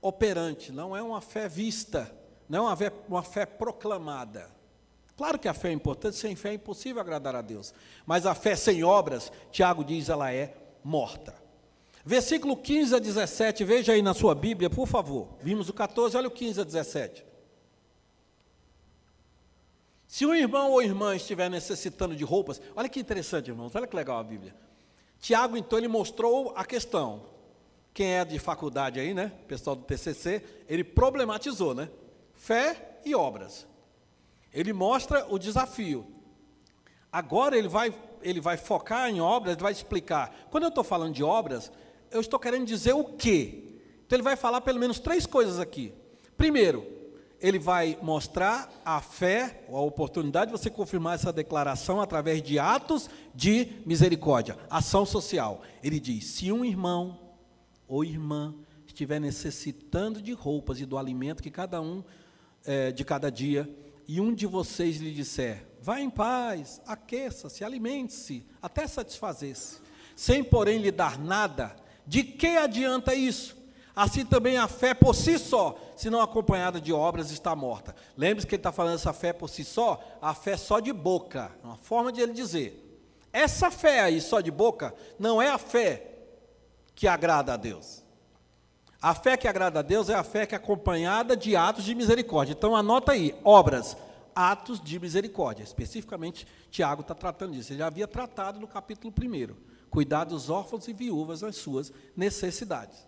operante, 0.00 0.70
não 0.70 0.96
é 0.96 1.02
uma 1.02 1.20
fé 1.20 1.48
vista, 1.48 2.14
não 2.48 2.70
é 2.70 2.90
uma 3.08 3.22
fé, 3.22 3.44
proclamada. 3.44 4.50
Claro 5.16 5.38
que 5.38 5.48
a 5.48 5.54
fé 5.54 5.70
é 5.70 5.72
importante, 5.72 6.16
sem 6.16 6.36
fé 6.36 6.50
é 6.50 6.54
impossível 6.54 7.00
agradar 7.00 7.34
a 7.34 7.42
Deus. 7.42 7.74
Mas 8.06 8.24
a 8.24 8.34
fé 8.34 8.54
sem 8.54 8.84
obras, 8.84 9.32
Tiago 9.50 9.82
diz, 9.82 10.08
ela 10.08 10.32
é 10.32 10.54
morta. 10.84 11.34
Versículo 12.04 12.56
15 12.56 12.94
a 12.94 12.98
17, 13.00 13.64
veja 13.64 13.92
aí 13.92 14.00
na 14.00 14.14
sua 14.14 14.34
Bíblia, 14.34 14.70
por 14.70 14.86
favor. 14.86 15.36
Vimos 15.42 15.68
o 15.68 15.74
14, 15.74 16.16
olha 16.16 16.28
o 16.28 16.30
15 16.30 16.60
a 16.60 16.64
17. 16.64 17.27
Se 20.08 20.24
um 20.24 20.34
irmão 20.34 20.72
ou 20.72 20.82
irmã 20.82 21.14
estiver 21.14 21.50
necessitando 21.50 22.16
de 22.16 22.24
roupas, 22.24 22.60
olha 22.74 22.88
que 22.88 22.98
interessante, 22.98 23.50
irmãos, 23.50 23.76
olha 23.76 23.86
que 23.86 23.94
legal 23.94 24.18
a 24.18 24.24
Bíblia. 24.24 24.56
Tiago, 25.20 25.54
então, 25.54 25.78
ele 25.78 25.86
mostrou 25.86 26.54
a 26.56 26.64
questão. 26.64 27.26
Quem 27.92 28.14
é 28.14 28.24
de 28.24 28.38
faculdade 28.38 28.98
aí, 28.98 29.12
né? 29.12 29.30
Pessoal 29.46 29.76
do 29.76 29.84
TCC, 29.84 30.42
ele 30.66 30.82
problematizou, 30.82 31.74
né? 31.74 31.90
Fé 32.32 33.00
e 33.04 33.14
obras. 33.14 33.66
Ele 34.50 34.72
mostra 34.72 35.26
o 35.28 35.38
desafio. 35.38 36.06
Agora 37.12 37.58
ele 37.58 37.68
vai, 37.68 37.94
ele 38.22 38.40
vai 38.40 38.56
focar 38.56 39.10
em 39.10 39.20
obras, 39.20 39.54
ele 39.54 39.62
vai 39.62 39.72
explicar. 39.72 40.34
Quando 40.50 40.64
eu 40.64 40.68
estou 40.70 40.84
falando 40.84 41.12
de 41.12 41.22
obras, 41.22 41.70
eu 42.10 42.20
estou 42.20 42.38
querendo 42.38 42.64
dizer 42.64 42.94
o 42.94 43.04
quê? 43.04 43.62
Então 44.06 44.16
ele 44.16 44.22
vai 44.22 44.36
falar 44.36 44.62
pelo 44.62 44.78
menos 44.78 44.98
três 44.98 45.26
coisas 45.26 45.58
aqui. 45.58 45.92
Primeiro, 46.34 46.97
ele 47.40 47.58
vai 47.58 47.98
mostrar 48.02 48.70
a 48.84 49.00
fé, 49.00 49.64
a 49.68 49.80
oportunidade 49.80 50.50
de 50.50 50.58
você 50.58 50.68
confirmar 50.68 51.14
essa 51.14 51.32
declaração 51.32 52.00
através 52.00 52.42
de 52.42 52.58
atos 52.58 53.08
de 53.34 53.80
misericórdia, 53.86 54.58
ação 54.68 55.06
social. 55.06 55.62
Ele 55.82 56.00
diz: 56.00 56.24
se 56.24 56.50
um 56.50 56.64
irmão 56.64 57.18
ou 57.86 58.04
irmã 58.04 58.54
estiver 58.86 59.20
necessitando 59.20 60.20
de 60.20 60.32
roupas 60.32 60.80
e 60.80 60.86
do 60.86 60.98
alimento 60.98 61.42
que 61.42 61.50
cada 61.50 61.80
um 61.80 62.02
é, 62.64 62.90
de 62.90 63.04
cada 63.04 63.30
dia, 63.30 63.68
e 64.08 64.20
um 64.20 64.34
de 64.34 64.46
vocês 64.46 64.96
lhe 64.96 65.12
disser: 65.12 65.66
vá 65.80 66.00
em 66.00 66.10
paz, 66.10 66.80
aqueça-se, 66.86 67.62
alimente-se, 67.62 68.44
até 68.60 68.86
satisfazer-se, 68.86 69.80
sem 70.16 70.42
porém 70.42 70.78
lhe 70.78 70.90
dar 70.90 71.18
nada, 71.18 71.76
de 72.06 72.24
que 72.24 72.56
adianta 72.56 73.14
isso? 73.14 73.57
Assim 73.98 74.24
também 74.24 74.56
a 74.56 74.68
fé 74.68 74.94
por 74.94 75.12
si 75.12 75.36
só, 75.40 75.76
se 75.96 76.08
não 76.08 76.20
acompanhada 76.20 76.80
de 76.80 76.92
obras, 76.92 77.32
está 77.32 77.56
morta. 77.56 77.96
Lembre-se 78.16 78.46
que 78.46 78.54
ele 78.54 78.60
está 78.60 78.70
falando 78.70 78.94
essa 78.94 79.12
fé 79.12 79.32
por 79.32 79.50
si 79.50 79.64
só, 79.64 80.00
a 80.22 80.32
fé 80.34 80.56
só 80.56 80.78
de 80.78 80.92
boca, 80.92 81.50
uma 81.64 81.76
forma 81.76 82.12
de 82.12 82.20
ele 82.20 82.32
dizer. 82.32 83.02
Essa 83.32 83.72
fé 83.72 83.98
aí 83.98 84.20
só 84.20 84.40
de 84.40 84.52
boca 84.52 84.94
não 85.18 85.42
é 85.42 85.48
a 85.48 85.58
fé 85.58 86.12
que 86.94 87.08
agrada 87.08 87.54
a 87.54 87.56
Deus. 87.56 88.04
A 89.02 89.16
fé 89.16 89.36
que 89.36 89.48
agrada 89.48 89.80
a 89.80 89.82
Deus 89.82 90.08
é 90.08 90.14
a 90.14 90.22
fé 90.22 90.46
que 90.46 90.54
é 90.54 90.58
acompanhada 90.58 91.36
de 91.36 91.56
atos 91.56 91.82
de 91.82 91.92
misericórdia. 91.92 92.52
Então 92.52 92.76
anota 92.76 93.10
aí, 93.10 93.34
obras, 93.42 93.96
atos 94.32 94.80
de 94.80 95.00
misericórdia. 95.00 95.64
Especificamente, 95.64 96.46
Tiago 96.70 97.00
está 97.00 97.16
tratando 97.16 97.54
disso. 97.54 97.72
Ele 97.72 97.80
já 97.80 97.88
havia 97.88 98.06
tratado 98.06 98.60
no 98.60 98.68
capítulo 98.68 99.12
1. 99.12 99.56
Cuidar 99.90 100.22
dos 100.22 100.48
órfãos 100.48 100.86
e 100.86 100.92
viúvas 100.92 101.42
nas 101.42 101.56
suas 101.56 101.92
necessidades. 102.16 103.07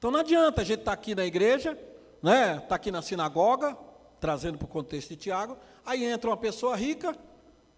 Então 0.00 0.10
não 0.10 0.20
adianta 0.20 0.62
a 0.62 0.64
gente 0.64 0.78
estar 0.78 0.92
tá 0.92 0.94
aqui 0.94 1.14
na 1.14 1.26
igreja, 1.26 1.78
né? 2.22 2.56
Está 2.56 2.76
aqui 2.76 2.90
na 2.90 3.02
sinagoga, 3.02 3.76
trazendo 4.18 4.56
para 4.56 4.64
o 4.64 4.68
contexto 4.68 5.10
de 5.10 5.16
Tiago, 5.16 5.58
aí 5.84 6.06
entra 6.06 6.30
uma 6.30 6.38
pessoa 6.38 6.74
rica, 6.74 7.14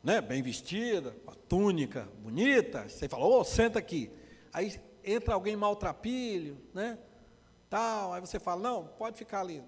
né, 0.05 0.21
bem 0.21 0.41
vestida, 0.41 1.17
com 1.25 1.33
a 1.33 1.35
túnica 1.35 2.09
bonita, 2.21 2.89
você 2.89 3.09
fala, 3.09 3.25
ô, 3.25 3.41
oh, 3.41 3.45
senta 3.45 3.81
aqui. 3.81 4.09
Aí 4.53 4.81
entra 5.03 5.35
alguém 5.35 5.57
maltrapilho, 5.57 6.59
né? 6.73 6.97
Tal, 7.69 8.13
aí 8.13 8.21
você 8.21 8.39
fala, 8.39 8.61
não, 8.63 8.85
pode 8.85 9.19
ficar 9.19 9.41
ali, 9.41 9.61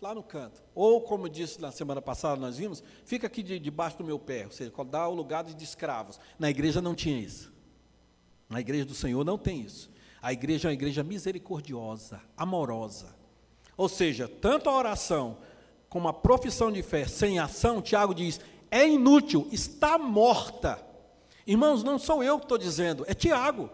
lá 0.00 0.14
no 0.14 0.22
canto. 0.22 0.62
Ou, 0.76 1.00
como 1.00 1.28
disse 1.28 1.60
na 1.60 1.72
semana 1.72 2.00
passada, 2.00 2.40
nós 2.40 2.56
vimos, 2.56 2.84
fica 3.04 3.26
aqui 3.26 3.42
de, 3.42 3.58
debaixo 3.58 3.98
do 3.98 4.04
meu 4.04 4.20
pé, 4.20 4.44
ou 4.44 4.52
seja, 4.52 4.72
dá 4.88 5.08
o 5.08 5.14
lugar 5.14 5.42
de 5.42 5.64
escravos. 5.64 6.20
Na 6.38 6.48
igreja 6.48 6.80
não 6.80 6.94
tinha 6.94 7.18
isso. 7.18 7.52
Na 8.48 8.60
igreja 8.60 8.84
do 8.84 8.94
Senhor 8.94 9.24
não 9.24 9.36
tem 9.36 9.60
isso. 9.60 9.90
A 10.26 10.32
igreja 10.32 10.66
é 10.66 10.70
uma 10.70 10.74
igreja 10.74 11.04
misericordiosa, 11.04 12.20
amorosa. 12.36 13.14
Ou 13.76 13.88
seja, 13.88 14.26
tanto 14.26 14.68
a 14.68 14.76
oração 14.76 15.38
como 15.88 16.08
a 16.08 16.12
profissão 16.12 16.72
de 16.72 16.82
fé 16.82 17.06
sem 17.06 17.38
ação, 17.38 17.80
Tiago 17.80 18.12
diz, 18.12 18.40
é 18.68 18.88
inútil, 18.88 19.46
está 19.52 19.96
morta. 19.96 20.84
Irmãos, 21.46 21.84
não 21.84 21.96
sou 21.96 22.24
eu 22.24 22.40
que 22.40 22.44
estou 22.44 22.58
dizendo, 22.58 23.04
é 23.06 23.14
Tiago. 23.14 23.70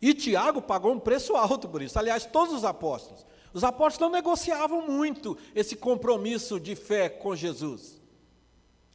E 0.00 0.14
Tiago 0.14 0.62
pagou 0.62 0.92
um 0.92 1.00
preço 1.00 1.34
alto 1.34 1.68
por 1.68 1.82
isso. 1.82 1.98
Aliás, 1.98 2.24
todos 2.24 2.54
os 2.54 2.64
apóstolos. 2.64 3.26
Os 3.52 3.64
apóstolos 3.64 4.08
não 4.08 4.16
negociavam 4.16 4.86
muito 4.86 5.36
esse 5.52 5.74
compromisso 5.74 6.60
de 6.60 6.76
fé 6.76 7.08
com 7.08 7.34
Jesus, 7.34 8.00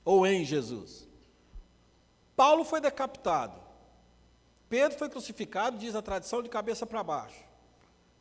ou 0.05 0.25
em 0.25 0.45
Jesus. 0.45 1.05
Paulo 2.33 2.63
foi 2.63 2.79
decapitado. 2.79 3.64
Pedro 4.69 4.97
foi 4.97 5.09
crucificado, 5.09 5.77
diz 5.77 5.95
a 5.95 6.01
tradição, 6.01 6.41
de 6.41 6.49
cabeça 6.49 6.85
para 6.85 7.03
baixo. 7.03 7.45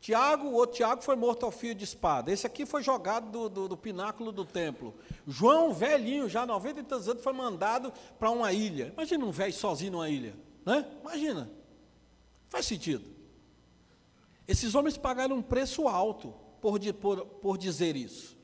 Tiago, 0.00 0.48
o 0.48 0.52
outro 0.52 0.76
Tiago 0.76 1.02
foi 1.02 1.16
morto 1.16 1.46
ao 1.46 1.50
fio 1.50 1.74
de 1.74 1.84
espada. 1.84 2.30
Esse 2.30 2.46
aqui 2.46 2.66
foi 2.66 2.82
jogado 2.82 3.30
do, 3.30 3.48
do, 3.48 3.68
do 3.68 3.76
pináculo 3.76 4.30
do 4.30 4.44
templo. 4.44 4.94
João, 5.26 5.72
velhinho, 5.72 6.28
já 6.28 6.44
90 6.44 6.80
e 6.80 6.82
tantos 6.82 7.08
anos, 7.08 7.22
foi 7.22 7.32
mandado 7.32 7.90
para 8.18 8.30
uma 8.30 8.52
ilha. 8.52 8.92
Imagina 8.92 9.24
um 9.24 9.30
velho 9.30 9.54
sozinho 9.54 9.92
numa 9.92 10.10
ilha. 10.10 10.36
Né? 10.66 10.86
Imagina. 11.00 11.50
Faz 12.50 12.66
sentido. 12.66 13.02
Esses 14.46 14.74
homens 14.74 14.98
pagaram 14.98 15.36
um 15.36 15.42
preço 15.42 15.88
alto 15.88 16.34
por, 16.60 16.78
por, 16.92 17.26
por 17.26 17.56
dizer 17.56 17.96
isso. 17.96 18.36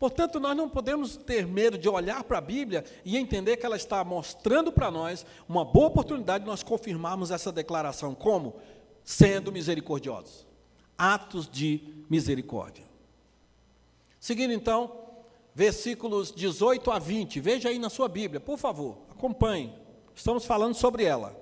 Portanto, 0.00 0.40
nós 0.40 0.56
não 0.56 0.66
podemos 0.66 1.14
ter 1.14 1.46
medo 1.46 1.76
de 1.76 1.86
olhar 1.86 2.24
para 2.24 2.38
a 2.38 2.40
Bíblia 2.40 2.86
e 3.04 3.18
entender 3.18 3.58
que 3.58 3.66
ela 3.66 3.76
está 3.76 4.02
mostrando 4.02 4.72
para 4.72 4.90
nós 4.90 5.26
uma 5.46 5.62
boa 5.62 5.88
oportunidade 5.88 6.42
de 6.42 6.48
nós 6.48 6.62
confirmarmos 6.62 7.30
essa 7.30 7.52
declaração. 7.52 8.14
Como? 8.14 8.56
Sendo 9.04 9.52
misericordiosos. 9.52 10.46
Atos 10.96 11.46
de 11.46 12.02
misericórdia. 12.08 12.82
Seguindo 14.18 14.54
então, 14.54 14.90
versículos 15.54 16.32
18 16.32 16.90
a 16.90 16.98
20. 16.98 17.38
Veja 17.38 17.68
aí 17.68 17.78
na 17.78 17.90
sua 17.90 18.08
Bíblia, 18.08 18.40
por 18.40 18.56
favor, 18.56 19.02
acompanhe. 19.10 19.70
Estamos 20.14 20.46
falando 20.46 20.72
sobre 20.72 21.04
ela. 21.04 21.38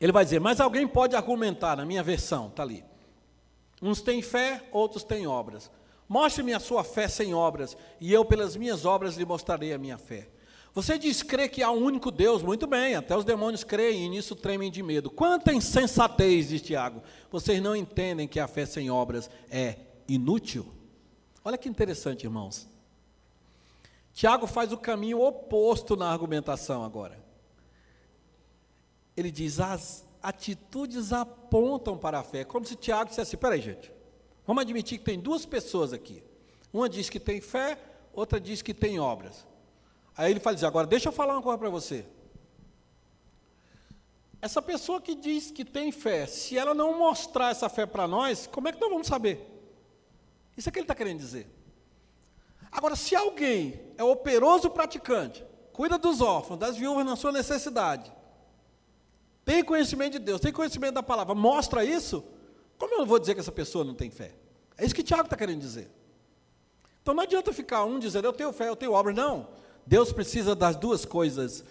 Ele 0.00 0.10
vai 0.10 0.24
dizer, 0.24 0.40
mas 0.40 0.60
alguém 0.60 0.88
pode 0.88 1.14
argumentar, 1.14 1.76
na 1.76 1.86
minha 1.86 2.02
versão, 2.02 2.48
está 2.48 2.64
ali. 2.64 2.89
Uns 3.80 4.00
têm 4.00 4.20
fé, 4.22 4.62
outros 4.72 5.04
têm 5.04 5.26
obras. 5.26 5.70
Mostre-me 6.08 6.52
a 6.52 6.60
sua 6.60 6.82
fé 6.82 7.08
sem 7.08 7.32
obras, 7.34 7.76
e 8.00 8.12
eu, 8.12 8.24
pelas 8.24 8.56
minhas 8.56 8.84
obras, 8.84 9.16
lhe 9.16 9.24
mostrarei 9.24 9.72
a 9.72 9.78
minha 9.78 9.96
fé. 9.96 10.28
Você 10.74 10.98
diz 10.98 11.22
crer 11.22 11.48
que 11.48 11.62
há 11.62 11.70
um 11.70 11.82
único 11.82 12.10
Deus, 12.10 12.42
muito 12.42 12.66
bem, 12.66 12.94
até 12.94 13.16
os 13.16 13.24
demônios 13.24 13.64
creem 13.64 14.06
e 14.06 14.08
nisso 14.08 14.36
tremem 14.36 14.70
de 14.70 14.82
medo. 14.82 15.10
Quanta 15.10 15.52
insensatez, 15.52 16.48
diz 16.48 16.62
Tiago. 16.62 17.02
Vocês 17.30 17.60
não 17.60 17.74
entendem 17.74 18.28
que 18.28 18.38
a 18.38 18.46
fé 18.46 18.66
sem 18.66 18.90
obras 18.90 19.28
é 19.50 19.76
inútil? 20.08 20.66
Olha 21.44 21.58
que 21.58 21.68
interessante, 21.68 22.24
irmãos. 22.24 22.68
Tiago 24.12 24.46
faz 24.46 24.72
o 24.72 24.78
caminho 24.78 25.20
oposto 25.20 25.96
na 25.96 26.10
argumentação 26.10 26.84
agora 26.84 27.30
ele 29.20 29.30
diz: 29.30 29.60
as 29.60 30.04
atitudes 30.22 31.12
apontam 31.12 31.96
para 31.96 32.20
a 32.20 32.22
fé. 32.22 32.44
Como 32.44 32.64
se 32.64 32.76
Tiago 32.76 33.10
dissesse: 33.10 33.36
peraí, 33.36 33.60
gente, 33.60 33.92
vamos 34.46 34.62
admitir 34.62 34.98
que 34.98 35.04
tem 35.04 35.18
duas 35.18 35.46
pessoas 35.46 35.92
aqui. 35.92 36.22
Uma 36.72 36.88
diz 36.88 37.10
que 37.10 37.18
tem 37.18 37.40
fé, 37.40 37.78
outra 38.12 38.40
diz 38.40 38.62
que 38.62 38.74
tem 38.74 38.98
obras. 38.98 39.46
Aí 40.16 40.30
ele 40.30 40.40
fala 40.40 40.56
assim: 40.56 40.66
agora 40.66 40.86
deixa 40.86 41.08
eu 41.08 41.12
falar 41.12 41.34
uma 41.34 41.42
coisa 41.42 41.58
para 41.58 41.70
você. 41.70 42.06
Essa 44.42 44.62
pessoa 44.62 45.00
que 45.00 45.14
diz 45.14 45.50
que 45.50 45.64
tem 45.64 45.92
fé, 45.92 46.26
se 46.26 46.56
ela 46.56 46.74
não 46.74 46.98
mostrar 46.98 47.50
essa 47.50 47.68
fé 47.68 47.84
para 47.84 48.08
nós, 48.08 48.46
como 48.46 48.68
é 48.68 48.72
que 48.72 48.80
nós 48.80 48.90
vamos 48.90 49.06
saber? 49.06 49.46
Isso 50.56 50.68
é 50.68 50.72
que 50.72 50.78
ele 50.78 50.84
está 50.84 50.94
querendo 50.94 51.18
dizer. 51.18 51.46
Agora, 52.72 52.96
se 52.96 53.14
alguém 53.14 53.80
é 53.98 54.04
operoso 54.04 54.70
praticante, 54.70 55.44
cuida 55.72 55.98
dos 55.98 56.20
órfãos, 56.20 56.58
das 56.58 56.76
viúvas 56.76 57.04
na 57.04 57.16
sua 57.16 57.32
necessidade, 57.32 58.10
tem 59.44 59.64
conhecimento 59.64 60.12
de 60.12 60.18
Deus, 60.18 60.40
tem 60.40 60.52
conhecimento 60.52 60.94
da 60.94 61.02
palavra, 61.02 61.34
mostra 61.34 61.84
isso, 61.84 62.24
como 62.78 62.94
eu 62.94 63.06
vou 63.06 63.18
dizer 63.18 63.34
que 63.34 63.40
essa 63.40 63.52
pessoa 63.52 63.84
não 63.84 63.94
tem 63.94 64.10
fé? 64.10 64.34
É 64.76 64.84
isso 64.84 64.94
que 64.94 65.02
Tiago 65.02 65.24
está 65.24 65.36
querendo 65.36 65.60
dizer. 65.60 65.90
Então 67.02 67.14
não 67.14 67.22
adianta 67.22 67.52
ficar 67.52 67.84
um 67.84 67.98
dizendo 67.98 68.26
eu 68.26 68.32
tenho 68.32 68.52
fé, 68.52 68.68
eu 68.68 68.76
tenho 68.76 68.92
obra, 68.92 69.12
não. 69.12 69.48
Deus 69.86 70.12
precisa 70.12 70.54
das 70.54 70.76
duas 70.76 71.04
coisas 71.04 71.64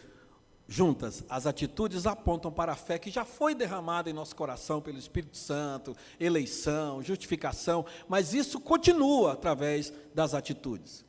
juntas. 0.68 1.24
As 1.28 1.48
atitudes 1.48 2.06
apontam 2.06 2.52
para 2.52 2.74
a 2.74 2.76
fé 2.76 3.00
que 3.00 3.10
já 3.10 3.26
foi 3.26 3.56
derramada 3.56 4.10
em 4.10 4.14
nosso 4.14 4.36
coração 4.36 4.80
pelo 4.80 5.00
Espírito 5.00 5.38
Santo, 5.38 5.96
eleição, 6.20 7.02
justificação, 7.02 7.86
mas 8.08 8.34
isso 8.34 8.60
continua 8.60 9.34
através 9.34 9.92
das 10.14 10.34
atitudes. 10.34 11.04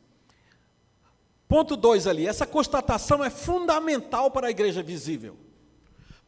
Ponto 1.47 1.76
2 1.76 2.07
ali, 2.07 2.26
essa 2.26 2.47
constatação 2.47 3.23
é 3.23 3.29
fundamental 3.29 4.31
para 4.31 4.47
a 4.47 4.50
igreja 4.50 4.83
visível. 4.83 5.37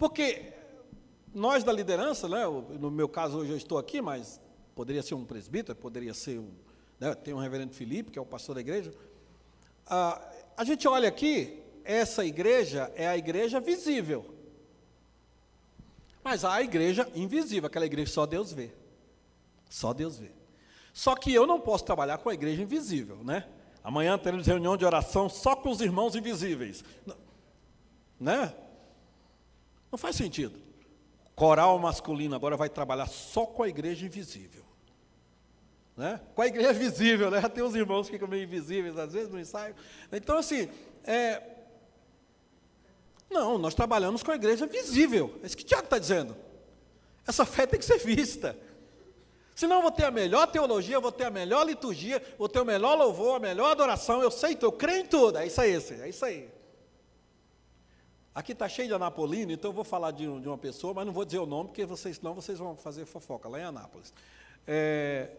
Porque 0.02 0.52
nós 1.32 1.62
da 1.62 1.72
liderança, 1.72 2.28
né, 2.28 2.44
no 2.80 2.90
meu 2.90 3.08
caso 3.08 3.38
hoje 3.38 3.52
eu 3.52 3.56
estou 3.56 3.78
aqui, 3.78 4.02
mas 4.02 4.40
poderia 4.74 5.00
ser 5.00 5.14
um 5.14 5.24
presbítero, 5.24 5.78
poderia 5.78 6.12
ser 6.12 6.40
um, 6.40 6.50
né, 6.98 7.14
tem 7.14 7.32
um 7.32 7.38
reverendo 7.38 7.72
Felipe, 7.72 8.10
que 8.10 8.18
é 8.18 8.22
o 8.22 8.26
pastor 8.26 8.56
da 8.56 8.60
igreja. 8.60 8.92
Ah, 9.86 10.20
a 10.56 10.64
gente 10.64 10.88
olha 10.88 11.08
aqui, 11.08 11.62
essa 11.84 12.24
igreja 12.24 12.92
é 12.96 13.06
a 13.06 13.16
igreja 13.16 13.60
visível. 13.60 14.26
Mas 16.24 16.44
há 16.44 16.54
a 16.54 16.62
igreja 16.64 17.08
invisível, 17.14 17.68
aquela 17.68 17.86
igreja 17.86 18.08
que 18.08 18.14
só 18.14 18.26
Deus 18.26 18.52
vê. 18.52 18.72
Só 19.70 19.92
Deus 19.92 20.18
vê. 20.18 20.32
Só 20.92 21.14
que 21.14 21.32
eu 21.32 21.46
não 21.46 21.60
posso 21.60 21.84
trabalhar 21.84 22.18
com 22.18 22.28
a 22.28 22.34
igreja 22.34 22.60
invisível, 22.60 23.18
né? 23.22 23.48
Amanhã 23.84 24.18
teremos 24.18 24.48
reunião 24.48 24.76
de 24.76 24.84
oração 24.84 25.28
só 25.28 25.54
com 25.54 25.70
os 25.70 25.80
irmãos 25.80 26.16
invisíveis. 26.16 26.84
Né? 28.18 28.52
Não 29.92 29.98
faz 29.98 30.16
sentido. 30.16 30.58
Coral 31.36 31.78
masculino 31.78 32.34
agora 32.34 32.56
vai 32.56 32.70
trabalhar 32.70 33.06
só 33.06 33.44
com 33.44 33.62
a 33.62 33.68
igreja 33.68 34.06
invisível. 34.06 34.64
Né? 35.94 36.18
Com 36.34 36.40
a 36.40 36.46
igreja 36.46 36.72
visível, 36.72 37.30
né? 37.30 37.46
Tem 37.48 37.62
os 37.62 37.74
irmãos 37.74 38.06
que 38.06 38.14
ficam 38.14 38.26
meio 38.26 38.44
invisíveis 38.44 38.96
às 38.96 39.12
vezes 39.12 39.28
no 39.28 39.38
ensaio. 39.38 39.74
Então, 40.10 40.38
assim, 40.38 40.70
é, 41.04 41.42
não, 43.30 43.58
nós 43.58 43.74
trabalhamos 43.74 44.22
com 44.22 44.30
a 44.30 44.34
igreja 44.34 44.66
visível. 44.66 45.38
É 45.42 45.46
isso 45.46 45.56
que 45.56 45.62
o 45.62 45.66
Tiago 45.66 45.84
está 45.84 45.98
dizendo. 45.98 46.34
Essa 47.26 47.44
fé 47.44 47.66
tem 47.66 47.78
que 47.78 47.84
ser 47.84 47.98
vista. 47.98 48.56
Senão 49.54 49.76
eu 49.76 49.82
vou 49.82 49.90
ter 49.90 50.04
a 50.04 50.10
melhor 50.10 50.46
teologia, 50.46 50.98
vou 50.98 51.12
ter 51.12 51.24
a 51.24 51.30
melhor 51.30 51.66
liturgia, 51.66 52.22
vou 52.38 52.48
ter 52.48 52.60
o 52.60 52.64
melhor 52.64 52.96
louvor, 52.96 53.36
a 53.36 53.40
melhor 53.40 53.70
adoração, 53.70 54.22
eu 54.22 54.30
sei, 54.30 54.56
eu 54.60 54.72
creio 54.72 55.02
em 55.02 55.06
tudo. 55.06 55.36
É 55.36 55.46
isso 55.46 55.60
aí, 55.60 55.74
é 55.74 56.08
isso 56.08 56.24
aí. 56.24 56.48
Aqui 58.34 58.52
está 58.52 58.68
cheio 58.68 58.88
de 58.88 58.94
Anapolino, 58.94 59.52
então 59.52 59.70
eu 59.70 59.74
vou 59.74 59.84
falar 59.84 60.10
de, 60.10 60.24
de, 60.40 60.48
uma 60.48 60.58
pessoa, 60.58 60.94
mas 60.94 61.06
não 61.06 61.12
vou 61.12 61.24
dizer 61.24 61.38
o 61.38 61.46
nome, 61.46 61.68
porque 61.68 61.84
vocês, 61.84 62.16
senão 62.16 62.34
vocês 62.34 62.58
vão 62.58 62.76
fazer 62.76 63.04
fofoca 63.04 63.48
lá 63.48 63.60
em 63.60 63.64
Anápolis. 63.64 64.12
É, 64.66 65.30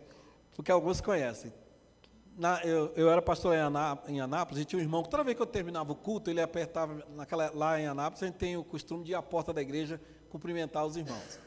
porque 0.55 0.71
alguns 0.71 1.01
conhecem 1.01 1.51
na, 2.37 2.63
eu, 2.63 2.91
eu, 2.95 3.09
era 3.09 3.21
pastor 3.21 3.55
em, 4.07 4.19
Anápolis 4.19 4.63
e 4.63 4.65
tinha 4.65 4.79
um 4.79 4.81
irmão 4.81 5.03
que 5.03 5.09
toda 5.09 5.23
vez 5.23 5.35
que 5.35 5.41
eu 5.41 5.47
terminava 5.47 5.91
o 5.91 5.95
culto, 5.95 6.29
ele 6.29 6.41
apertava, 6.41 7.05
naquela, 7.15 7.51
lá 7.53 7.79
em 7.79 7.85
Anápolis, 7.85 8.23
a 8.23 8.25
gente 8.27 8.37
tem 8.37 8.57
o 8.57 8.63
costume 8.63 9.03
de 9.03 9.11
ir 9.11 9.15
à 9.15 9.21
porta 9.21 9.53
da 9.53 9.61
igreja 9.61 10.01
cumprimentar 10.29 10.85
os 10.85 10.97
irmãos. 10.97 11.39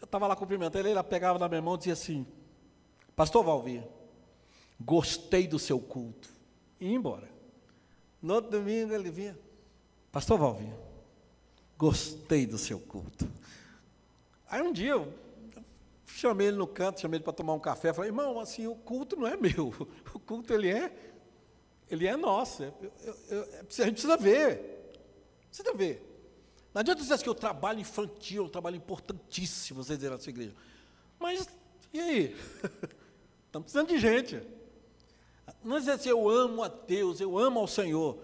Eu 0.00 0.06
estava 0.06 0.26
lá 0.26 0.34
cumprimentando 0.34 0.88
ele, 0.88 0.98
ele 0.98 1.02
pegava 1.02 1.38
na 1.38 1.48
minha 1.48 1.60
mão 1.60 1.74
e 1.74 1.78
dizia 1.78 1.92
assim, 1.92 2.26
pastor 3.14 3.44
Valvir, 3.44 3.82
gostei 4.80 5.46
do 5.46 5.58
seu 5.58 5.78
culto. 5.78 6.30
E 6.80 6.86
ia 6.86 6.94
embora. 6.94 7.28
No 8.22 8.34
outro 8.34 8.50
domingo 8.50 8.94
ele 8.94 9.10
vinha, 9.10 9.38
pastor 10.12 10.38
Valvir, 10.38 10.72
gostei 11.78 12.46
do 12.46 12.58
seu 12.58 12.78
culto. 12.78 13.28
Aí 14.48 14.62
um 14.62 14.72
dia 14.72 14.90
eu 14.90 15.12
Chamei 16.20 16.48
ele 16.48 16.56
no 16.56 16.66
canto, 16.66 17.00
chamei 17.00 17.16
ele 17.16 17.24
para 17.24 17.32
tomar 17.32 17.54
um 17.54 17.58
café. 17.58 17.92
Falei, 17.92 18.10
irmão, 18.10 18.38
assim, 18.38 18.66
o 18.66 18.74
culto 18.74 19.16
não 19.16 19.26
é 19.26 19.36
meu. 19.36 19.72
O 20.12 20.18
culto, 20.18 20.52
ele 20.52 20.68
é, 20.68 20.92
ele 21.88 22.06
é 22.06 22.16
nosso. 22.16 22.62
Eu, 22.62 22.74
eu, 23.02 23.16
eu, 23.30 23.42
a 23.42 23.56
gente 23.62 23.92
precisa 23.92 24.16
ver. 24.16 24.92
Precisa 25.48 25.72
ver. 25.72 26.06
Não 26.74 26.80
adianta 26.80 27.00
dizer 27.00 27.18
que 27.18 27.30
o 27.30 27.34
trabalho 27.34 27.80
infantil 27.80 28.42
é 28.42 28.46
um 28.46 28.50
trabalho 28.50 28.76
importantíssimo, 28.76 29.82
você 29.82 29.96
dizer 29.96 30.10
na 30.10 30.18
sua 30.18 30.30
igreja. 30.30 30.54
Mas, 31.18 31.48
e 31.92 32.00
aí? 32.00 32.36
Estamos 33.46 33.64
precisando 33.64 33.88
de 33.88 33.98
gente. 33.98 34.42
Não 35.64 35.76
é 35.76 35.78
dizer 35.80 35.92
assim, 35.92 36.10
eu 36.10 36.28
amo 36.28 36.62
a 36.62 36.68
Deus, 36.68 37.20
eu 37.20 37.38
amo 37.38 37.60
ao 37.60 37.66
Senhor. 37.66 38.18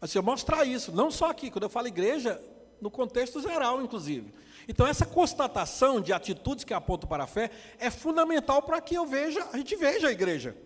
Mas 0.00 0.10
assim, 0.10 0.24
mostrar 0.24 0.64
isso, 0.64 0.92
não 0.92 1.10
só 1.10 1.30
aqui, 1.30 1.50
quando 1.50 1.64
eu 1.64 1.68
falo 1.68 1.88
igreja, 1.88 2.40
no 2.80 2.90
contexto 2.90 3.40
geral, 3.40 3.82
inclusive. 3.82 4.32
Então, 4.68 4.86
essa 4.86 5.06
constatação 5.06 6.00
de 6.00 6.12
atitudes 6.12 6.64
que 6.64 6.74
apontam 6.74 7.08
para 7.08 7.24
a 7.24 7.26
fé 7.26 7.50
é 7.78 7.90
fundamental 7.90 8.62
para 8.62 8.80
que 8.80 8.94
eu 8.94 9.06
veja, 9.06 9.46
a 9.52 9.56
gente 9.56 9.74
veja 9.76 10.08
a 10.08 10.12
igreja. 10.12 10.56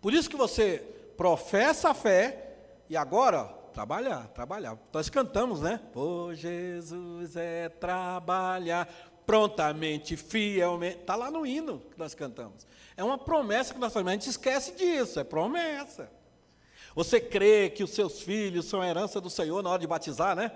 Por 0.00 0.12
isso 0.12 0.28
que 0.28 0.36
você 0.36 0.78
professa 1.16 1.90
a 1.90 1.94
fé 1.94 2.56
e 2.88 2.96
agora, 2.96 3.44
trabalhar, 3.72 4.28
trabalhar. 4.28 4.78
Nós 4.92 5.08
cantamos, 5.08 5.60
né? 5.60 5.80
Por 5.92 6.34
Jesus 6.34 7.36
é 7.36 7.68
trabalhar 7.68 8.88
prontamente, 9.24 10.16
fielmente. 10.16 10.98
Está 10.98 11.16
lá 11.16 11.30
no 11.30 11.46
hino 11.46 11.80
que 11.90 11.98
nós 11.98 12.14
cantamos. 12.14 12.66
É 12.96 13.02
uma 13.02 13.18
promessa 13.18 13.74
que 13.74 13.80
nós 13.80 13.92
fazemos. 13.92 14.10
A 14.10 14.14
gente 14.14 14.30
esquece 14.30 14.72
disso, 14.72 15.18
é 15.18 15.24
promessa. 15.24 16.10
Você 16.96 17.20
crê 17.20 17.68
que 17.68 17.84
os 17.84 17.90
seus 17.90 18.22
filhos 18.22 18.64
são 18.64 18.80
a 18.80 18.88
herança 18.88 19.20
do 19.20 19.28
Senhor 19.28 19.62
na 19.62 19.68
hora 19.68 19.78
de 19.78 19.86
batizar, 19.86 20.34
né? 20.34 20.50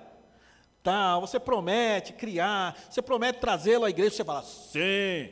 Tá, 0.83 1.19
você 1.19 1.39
promete 1.39 2.15
criar, 2.15 2.75
você 2.89 3.03
promete 3.03 3.39
trazê-lo 3.39 3.85
à 3.85 3.91
igreja, 3.91 4.17
você 4.17 4.25
fala, 4.25 4.43
sim. 4.43 5.31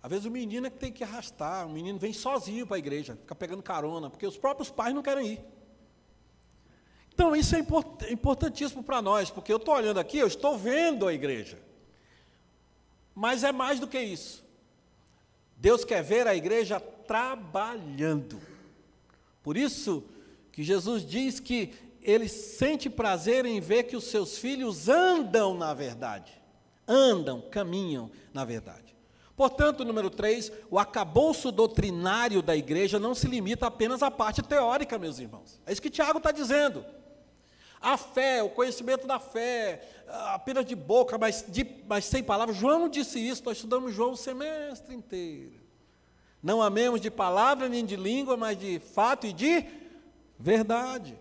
Às 0.00 0.10
vezes 0.10 0.26
o 0.26 0.30
menino 0.30 0.68
é 0.68 0.70
que 0.70 0.78
tem 0.78 0.92
que 0.92 1.02
arrastar, 1.02 1.66
o 1.66 1.70
menino 1.70 1.98
vem 1.98 2.12
sozinho 2.12 2.64
para 2.64 2.76
a 2.76 2.78
igreja, 2.78 3.16
fica 3.16 3.34
pegando 3.34 3.64
carona, 3.64 4.08
porque 4.08 4.24
os 4.24 4.38
próprios 4.38 4.70
pais 4.70 4.94
não 4.94 5.02
querem 5.02 5.26
ir. 5.26 5.40
Então 7.12 7.34
isso 7.34 7.56
é 7.56 7.58
importantíssimo 8.12 8.84
para 8.84 9.02
nós, 9.02 9.28
porque 9.28 9.52
eu 9.52 9.56
estou 9.56 9.74
olhando 9.74 9.98
aqui, 9.98 10.18
eu 10.18 10.28
estou 10.28 10.56
vendo 10.56 11.08
a 11.08 11.12
igreja. 11.12 11.58
Mas 13.12 13.42
é 13.42 13.50
mais 13.50 13.80
do 13.80 13.88
que 13.88 13.98
isso. 13.98 14.44
Deus 15.56 15.84
quer 15.84 16.00
ver 16.00 16.28
a 16.28 16.34
igreja 16.36 16.78
trabalhando. 16.78 18.49
Por 19.42 19.56
isso 19.56 20.04
que 20.52 20.62
Jesus 20.62 21.04
diz 21.04 21.40
que 21.40 21.72
ele 22.02 22.28
sente 22.28 22.88
prazer 22.88 23.44
em 23.44 23.60
ver 23.60 23.84
que 23.84 23.96
os 23.96 24.04
seus 24.04 24.38
filhos 24.38 24.88
andam 24.88 25.54
na 25.54 25.74
verdade. 25.74 26.32
Andam, 26.86 27.40
caminham 27.40 28.10
na 28.32 28.44
verdade. 28.44 28.96
Portanto, 29.36 29.84
número 29.84 30.10
3, 30.10 30.52
o 30.70 30.78
acabouço 30.78 31.50
doutrinário 31.50 32.42
da 32.42 32.54
igreja 32.54 32.98
não 32.98 33.14
se 33.14 33.26
limita 33.26 33.66
apenas 33.66 34.02
à 34.02 34.10
parte 34.10 34.42
teórica, 34.42 34.98
meus 34.98 35.18
irmãos. 35.18 35.58
É 35.64 35.72
isso 35.72 35.80
que 35.80 35.88
Tiago 35.88 36.18
está 36.18 36.30
dizendo. 36.30 36.84
A 37.80 37.96
fé, 37.96 38.42
o 38.42 38.50
conhecimento 38.50 39.06
da 39.06 39.18
fé, 39.18 39.88
apenas 40.34 40.66
de 40.66 40.74
boca, 40.74 41.16
mas, 41.16 41.42
de, 41.48 41.66
mas 41.88 42.04
sem 42.04 42.22
palavras. 42.22 42.56
João 42.56 42.86
disse 42.88 43.18
isso, 43.18 43.42
nós 43.46 43.56
estudamos 43.56 43.94
João 43.94 44.12
o 44.12 44.16
semestre 44.16 44.94
inteiro. 44.94 45.59
Não 46.42 46.62
amemos 46.62 47.00
de 47.00 47.10
palavra 47.10 47.68
nem 47.68 47.84
de 47.84 47.96
língua, 47.96 48.36
mas 48.36 48.58
de 48.58 48.78
fato 48.78 49.26
e 49.26 49.32
de 49.32 49.64
verdade. 50.38 51.18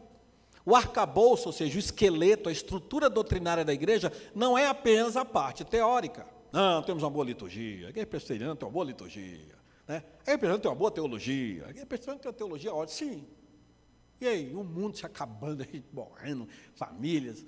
O 0.65 0.75
arcabouço, 0.75 1.47
ou 1.47 1.53
seja, 1.53 1.75
o 1.75 1.79
esqueleto, 1.79 2.47
a 2.47 2.51
estrutura 2.51 3.09
doutrinária 3.09 3.65
da 3.65 3.73
igreja, 3.73 4.11
não 4.33 4.57
é 4.57 4.67
apenas 4.67 5.17
a 5.17 5.25
parte 5.25 5.65
teórica. 5.65 6.25
Não, 6.51 6.81
temos 6.81 7.03
uma 7.03 7.09
boa 7.09 7.25
liturgia, 7.25 7.87
a 7.87 7.89
igreja 7.89 8.07
presbiteriana 8.07 8.55
tem 8.55 8.65
uma 8.65 8.71
boa 8.71 8.85
liturgia, 8.85 9.55
né? 9.87 10.03
a 10.19 10.23
presbiteriana 10.23 10.59
tem 10.59 10.71
uma 10.71 10.77
boa 10.77 10.91
teologia, 10.91 11.63
a 11.63 11.85
presbiteriana 11.85 12.19
tem 12.19 12.29
uma 12.29 12.37
teologia 12.37 12.73
ótima, 12.73 13.11
sim. 13.11 13.27
E 14.21 14.27
aí, 14.27 14.53
o 14.53 14.63
mundo 14.63 14.97
se 14.97 15.05
acabando, 15.05 15.63
aí, 15.63 15.83
morrendo, 15.93 16.47
famílias. 16.73 17.45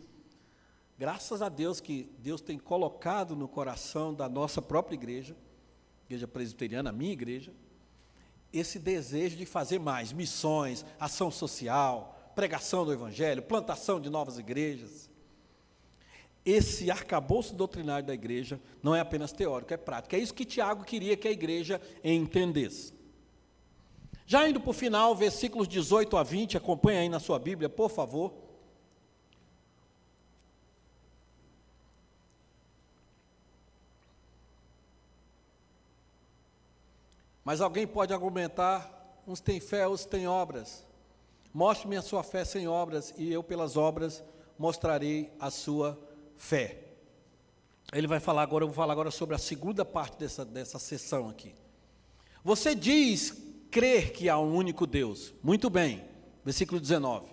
Graças 0.97 1.41
a 1.41 1.49
Deus 1.49 1.81
que 1.81 2.09
Deus 2.19 2.41
tem 2.41 2.57
colocado 2.57 3.35
no 3.35 3.47
coração 3.47 4.13
da 4.13 4.29
nossa 4.29 4.61
própria 4.61 4.95
igreja, 4.95 5.35
igreja 6.11 6.27
presbiteriana, 6.27 6.89
a 6.89 6.93
minha 6.93 7.13
igreja, 7.13 7.53
esse 8.51 8.77
desejo 8.77 9.37
de 9.37 9.45
fazer 9.45 9.79
mais 9.79 10.11
missões, 10.11 10.85
ação 10.99 11.31
social, 11.31 12.33
pregação 12.35 12.83
do 12.83 12.91
Evangelho, 12.91 13.41
plantação 13.41 13.99
de 13.99 14.09
novas 14.09 14.37
igrejas. 14.37 15.09
Esse 16.45 16.91
arcabouço 16.91 17.53
doutrinário 17.53 18.05
da 18.05 18.13
igreja 18.13 18.59
não 18.83 18.93
é 18.93 18.99
apenas 18.99 19.31
teórico, 19.31 19.73
é 19.73 19.77
prático. 19.77 20.15
É 20.15 20.19
isso 20.19 20.33
que 20.33 20.43
Tiago 20.43 20.83
queria 20.83 21.15
que 21.15 21.27
a 21.27 21.31
igreja 21.31 21.79
entendesse. 22.03 22.93
Já 24.25 24.47
indo 24.47 24.59
para 24.59 24.69
o 24.69 24.73
final, 24.73 25.15
versículos 25.15 25.67
18 25.67 26.17
a 26.17 26.23
20, 26.23 26.57
acompanhe 26.57 26.99
aí 26.99 27.09
na 27.09 27.19
sua 27.19 27.39
Bíblia, 27.39 27.69
por 27.69 27.89
favor. 27.89 28.33
Mas 37.43 37.61
alguém 37.61 37.87
pode 37.87 38.13
argumentar: 38.13 39.21
uns 39.27 39.39
têm 39.39 39.59
fé, 39.59 39.87
outros 39.87 40.05
têm 40.05 40.27
obras. 40.27 40.85
Mostre-me 41.53 41.97
a 41.97 42.01
sua 42.01 42.23
fé 42.23 42.45
sem 42.45 42.67
obras, 42.67 43.13
e 43.17 43.31
eu, 43.31 43.43
pelas 43.43 43.75
obras, 43.75 44.23
mostrarei 44.57 45.31
a 45.39 45.51
sua 45.51 45.99
fé. 46.35 46.79
Ele 47.91 48.07
vai 48.07 48.19
falar 48.19 48.43
agora, 48.43 48.63
eu 48.63 48.67
vou 48.69 48.75
falar 48.75 48.93
agora 48.93 49.11
sobre 49.11 49.35
a 49.35 49.39
segunda 49.39 49.83
parte 49.83 50.17
dessa, 50.17 50.45
dessa 50.45 50.79
sessão 50.79 51.27
aqui. 51.27 51.53
Você 52.43 52.73
diz 52.73 53.35
crer 53.69 54.13
que 54.13 54.29
há 54.29 54.39
um 54.39 54.55
único 54.55 54.87
Deus. 54.87 55.33
Muito 55.43 55.69
bem, 55.69 56.03
versículo 56.43 56.79
19. 56.79 57.29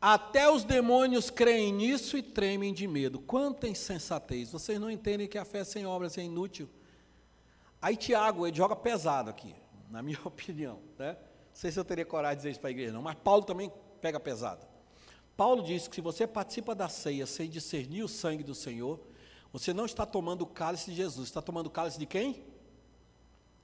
Até 0.00 0.50
os 0.50 0.64
demônios 0.64 1.30
creem 1.30 1.72
nisso 1.72 2.18
e 2.18 2.22
tremem 2.22 2.74
de 2.74 2.88
medo. 2.88 3.20
Quanta 3.20 3.68
insensatez! 3.68 4.50
Vocês 4.50 4.80
não 4.80 4.90
entendem 4.90 5.28
que 5.28 5.38
a 5.38 5.44
fé 5.44 5.62
sem 5.62 5.86
obras 5.86 6.18
é 6.18 6.22
inútil. 6.22 6.68
Aí 7.82 7.96
Tiago, 7.96 8.46
ele 8.46 8.56
joga 8.56 8.76
pesado 8.76 9.28
aqui, 9.28 9.52
na 9.90 10.00
minha 10.00 10.20
opinião. 10.24 10.78
Né? 10.96 11.14
Não 11.14 11.18
sei 11.52 11.72
se 11.72 11.80
eu 11.80 11.84
teria 11.84 12.06
coragem 12.06 12.36
de 12.36 12.38
dizer 12.42 12.50
isso 12.52 12.60
para 12.60 12.68
a 12.68 12.70
igreja, 12.70 12.92
não, 12.92 13.02
mas 13.02 13.16
Paulo 13.16 13.42
também 13.42 13.72
pega 14.00 14.20
pesado. 14.20 14.64
Paulo 15.36 15.64
diz 15.64 15.88
que 15.88 15.96
se 15.96 16.00
você 16.00 16.24
participa 16.24 16.76
da 16.76 16.88
ceia 16.88 17.26
sem 17.26 17.50
discernir 17.50 18.04
o 18.04 18.08
sangue 18.08 18.44
do 18.44 18.54
Senhor, 18.54 19.00
você 19.52 19.72
não 19.72 19.84
está 19.84 20.06
tomando 20.06 20.42
o 20.42 20.46
cálice 20.46 20.90
de 20.90 20.96
Jesus, 20.96 21.28
está 21.28 21.42
tomando 21.42 21.66
o 21.66 21.70
cálice 21.70 21.98
de 21.98 22.06
quem? 22.06 22.44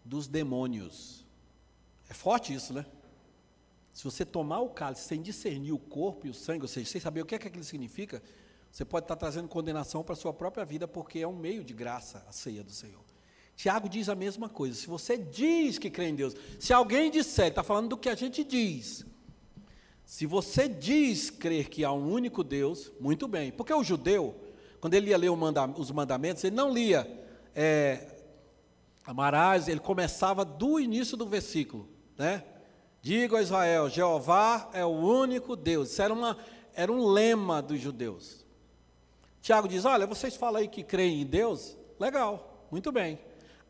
Dos 0.04 0.26
demônios. 0.26 1.24
É 2.08 2.14
forte 2.14 2.52
isso, 2.52 2.72
né? 2.72 2.84
Se 3.92 4.04
você 4.04 4.24
tomar 4.24 4.60
o 4.60 4.70
cálice 4.70 5.02
sem 5.02 5.22
discernir 5.22 5.72
o 5.72 5.78
corpo 5.78 6.26
e 6.26 6.30
o 6.30 6.34
sangue, 6.34 6.62
ou 6.62 6.68
seja, 6.68 6.90
sem 6.90 7.00
saber 7.00 7.22
o 7.22 7.26
que 7.26 7.34
é 7.34 7.38
que 7.38 7.48
aquilo 7.48 7.64
significa, 7.64 8.22
você 8.70 8.84
pode 8.84 9.04
estar 9.04 9.16
trazendo 9.16 9.48
condenação 9.48 10.02
para 10.02 10.14
a 10.14 10.16
sua 10.16 10.32
própria 10.32 10.64
vida, 10.64 10.88
porque 10.88 11.20
é 11.20 11.28
um 11.28 11.36
meio 11.36 11.62
de 11.62 11.74
graça 11.74 12.24
a 12.28 12.32
ceia 12.32 12.64
do 12.64 12.72
Senhor. 12.72 13.07
Tiago 13.58 13.88
diz 13.88 14.08
a 14.08 14.14
mesma 14.14 14.48
coisa. 14.48 14.76
Se 14.76 14.86
você 14.86 15.18
diz 15.18 15.78
que 15.78 15.90
crê 15.90 16.06
em 16.06 16.14
Deus, 16.14 16.32
se 16.60 16.72
alguém 16.72 17.10
disser, 17.10 17.48
está 17.48 17.64
falando 17.64 17.88
do 17.88 17.96
que 17.96 18.08
a 18.08 18.14
gente 18.14 18.44
diz. 18.44 19.04
Se 20.04 20.26
você 20.26 20.68
diz 20.68 21.28
crer 21.28 21.68
que 21.68 21.84
há 21.84 21.90
um 21.90 22.08
único 22.08 22.44
Deus, 22.44 22.92
muito 23.00 23.26
bem. 23.26 23.50
Porque 23.50 23.74
o 23.74 23.82
judeu, 23.82 24.32
quando 24.80 24.94
ele 24.94 25.10
ia 25.10 25.18
ler 25.18 25.32
os 25.76 25.90
mandamentos, 25.90 26.44
ele 26.44 26.54
não 26.54 26.72
lia 26.72 27.04
é, 27.52 28.20
amarás, 29.04 29.66
ele 29.66 29.80
começava 29.80 30.44
do 30.44 30.78
início 30.78 31.16
do 31.16 31.26
versículo, 31.26 31.88
né? 32.16 32.44
Diga 33.02 33.38
a 33.38 33.42
Israel, 33.42 33.90
Jeová 33.90 34.70
é 34.72 34.84
o 34.84 34.90
único 34.90 35.56
Deus. 35.56 35.90
Isso 35.90 36.00
era, 36.00 36.14
uma, 36.14 36.38
era 36.74 36.92
um 36.92 37.08
lema 37.08 37.60
dos 37.60 37.80
judeus. 37.80 38.46
Tiago 39.42 39.66
diz: 39.66 39.84
Olha, 39.84 40.06
vocês 40.06 40.36
falam 40.36 40.60
aí 40.60 40.68
que 40.68 40.84
creem 40.84 41.22
em 41.22 41.26
Deus? 41.26 41.76
Legal, 41.98 42.68
muito 42.70 42.92
bem. 42.92 43.18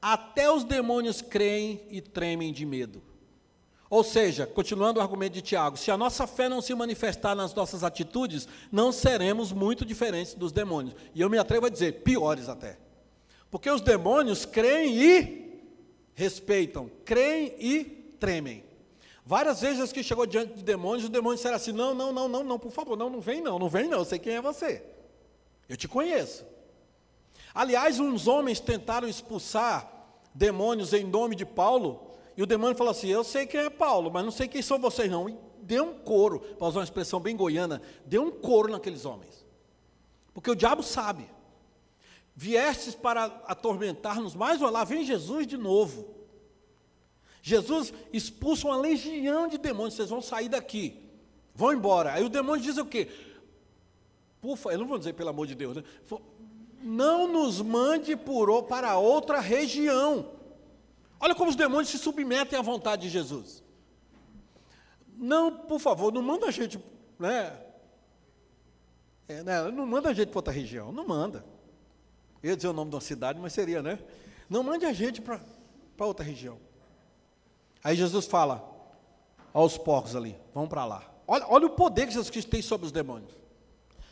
Até 0.01 0.51
os 0.51 0.65
demônios 0.65 1.21
creem 1.21 1.81
e 1.91 2.01
tremem 2.01 2.53
de 2.53 2.65
medo. 2.65 3.03
Ou 3.91 4.05
seja, 4.05 4.47
continuando 4.47 5.01
o 5.01 5.03
argumento 5.03 5.33
de 5.33 5.43
Tiago, 5.43 5.77
se 5.77 5.91
a 5.91 5.97
nossa 5.97 6.27
fé 6.27 6.49
não 6.49 6.61
se 6.61 6.75
manifestar 6.75 7.35
nas 7.35 7.55
nossas 7.55 7.83
atitudes, 7.83 8.47
não 8.71 8.93
seremos 8.93 9.51
muito 9.51 9.85
diferentes 9.85 10.35
dos 10.35 10.53
demônios. 10.53 10.95
E 11.15 11.21
eu 11.21 11.31
me 11.31 11.39
atrevo 11.39 11.67
a 11.67 11.71
dizer, 11.71 12.03
piores 12.03 12.49
até. 12.49 12.79
Porque 13.51 13.71
os 13.71 13.81
demônios 13.81 14.45
creem 14.45 14.95
e 14.95 15.63
respeitam, 16.15 16.91
creem 17.05 17.55
e 17.59 17.85
tremem. 18.21 18.65
Várias 19.25 19.61
vezes 19.61 19.93
que 19.93 20.03
chegou 20.03 20.27
diante 20.27 20.55
de 20.55 20.63
demônios, 20.63 21.05
os 21.05 21.11
demônios 21.11 21.41
disseram 21.41 21.57
assim: 21.57 21.73
não, 21.73 21.95
não, 21.95 22.13
não, 22.13 22.29
não, 22.29 22.45
não, 22.45 22.59
por 22.59 22.73
favor, 22.73 22.97
não, 22.97 23.11
não 23.11 23.21
vem 23.21 23.41
não, 23.41 23.59
não 23.59 23.69
vem 23.69 23.89
não, 23.89 23.99
eu 23.99 24.05
sei 24.05 24.19
quem 24.19 24.35
é 24.35 24.41
você. 24.41 24.83
Eu 25.69 25.77
te 25.77 25.87
conheço. 25.87 26.45
Aliás, 27.59 27.99
uns 27.99 28.29
homens 28.29 28.61
tentaram 28.61 29.09
expulsar 29.09 29.93
demônios 30.33 30.93
em 30.93 31.03
nome 31.03 31.35
de 31.35 31.45
Paulo, 31.45 32.13
e 32.37 32.43
o 32.45 32.47
demônio 32.47 32.77
falou 32.77 32.93
assim: 32.93 33.09
Eu 33.09 33.25
sei 33.25 33.49
quem 33.49 33.59
é 33.59 33.69
Paulo, 33.69 34.13
mas 34.13 34.25
não 34.25 34.31
sei 34.31 34.47
quem 34.47 34.63
são 34.63 34.79
vocês, 34.79 35.11
não. 35.11 35.29
E 35.29 35.37
deu 35.61 35.87
um 35.87 35.95
couro, 35.95 36.39
para 36.39 36.69
usar 36.69 36.79
uma 36.79 36.85
expressão 36.85 37.19
bem 37.19 37.37
goiana, 37.37 37.83
deu 38.07 38.23
um 38.23 38.31
couro 38.31 38.71
naqueles 38.71 39.05
homens. 39.05 39.45
Porque 40.33 40.49
o 40.49 40.55
diabo 40.55 40.85
sabe. 40.85 41.29
Viestes 42.37 42.95
para 42.95 43.25
atormentar-nos 43.25 44.37
mais 44.37 44.61
uma, 44.61 44.71
lá 44.71 44.85
vem 44.85 45.05
Jesus 45.05 45.45
de 45.45 45.57
novo. 45.57 46.15
Jesus 47.43 47.93
expulsa 48.13 48.69
uma 48.69 48.77
legião 48.77 49.49
de 49.49 49.59
demônios, 49.59 49.95
vocês 49.95 50.11
vão 50.11 50.23
sair 50.23 50.49
daqui, 50.49 50.97
vão 51.57 51.73
embora. 51.73 52.13
Aí 52.13 52.23
o 52.23 52.29
demônio 52.29 52.63
diz 52.63 52.79
o 52.79 52.87
quê? 52.87 53.09
Pufa, 54.41 54.71
eu 54.71 54.79
não 54.79 54.87
vou 54.87 54.99
dizer 54.99 55.15
pelo 55.15 55.31
amor 55.31 55.49
de 55.49 55.57
Deus, 55.57 55.77
né? 55.77 55.83
Não 56.83 57.27
nos 57.27 57.61
mande 57.61 58.17
por, 58.17 58.63
para 58.65 58.99
outra 58.99 59.41
região. 59.41 60.31
Olha 61.21 61.35
como 61.35 61.51
os 61.51 61.57
demônios 61.57 61.89
se 61.89 61.99
submetem 61.99 62.59
à 62.59 62.63
vontade 62.63 63.03
de 63.03 63.09
Jesus. 63.09 63.63
Não, 65.17 65.53
por 65.53 65.81
favor, 65.81 66.13
não 66.13 66.23
manda 66.23 66.47
a 66.47 66.51
gente, 66.51 66.79
né? 67.19 67.59
É, 69.27 69.43
né 69.43 69.71
não 69.71 69.85
manda 69.85 70.11
a 70.11 70.15
gente 70.15 70.29
para 70.29 70.39
outra 70.39 70.53
região, 70.53 70.93
não 70.93 71.07
manda. 71.07 71.45
Eu 72.43 72.51
ia 72.51 72.57
dizer 72.57 72.69
o 72.69 72.73
nome 72.73 72.91
de 72.91 72.95
uma 72.97 73.01
cidade, 73.01 73.41
mas 73.41 73.53
seria, 73.53 73.83
né? 73.83 73.99
Não 74.49 74.63
mande 74.63 74.87
a 74.87 74.93
gente 74.93 75.21
para 75.21 75.41
outra 75.99 76.25
região. 76.25 76.59
Aí 77.83 77.97
Jesus 77.97 78.27
fala 78.27 78.77
aos 79.53 79.77
porcos 79.77 80.15
ali, 80.15 80.37
vão 80.55 80.69
para 80.69 80.85
lá. 80.85 81.03
Olha, 81.27 81.45
olha 81.49 81.67
o 81.67 81.71
poder 81.71 82.07
que 82.07 82.13
Jesus 82.13 82.31
Cristo 82.31 82.51
tem 82.51 82.63
sobre 82.63 82.87
os 82.87 82.93
demônios. 82.93 83.37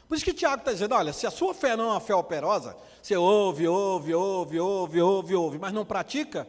Por 0.09 0.15
isso 0.15 0.25
que 0.25 0.33
Tiago 0.33 0.61
está 0.61 0.73
dizendo: 0.73 0.95
olha, 0.95 1.13
se 1.13 1.27
a 1.27 1.31
sua 1.31 1.53
fé 1.53 1.77
não 1.77 1.87
é 1.87 1.91
uma 1.93 2.01
fé 2.01 2.15
operosa, 2.15 2.77
você 3.03 3.17
ouve, 3.17 3.67
ouve, 3.67 4.15
ouve, 4.15 4.61
ouve, 4.61 5.01
ouve, 5.01 5.35
ouve, 5.35 5.59
mas 5.59 5.73
não 5.73 5.85
pratica, 5.85 6.49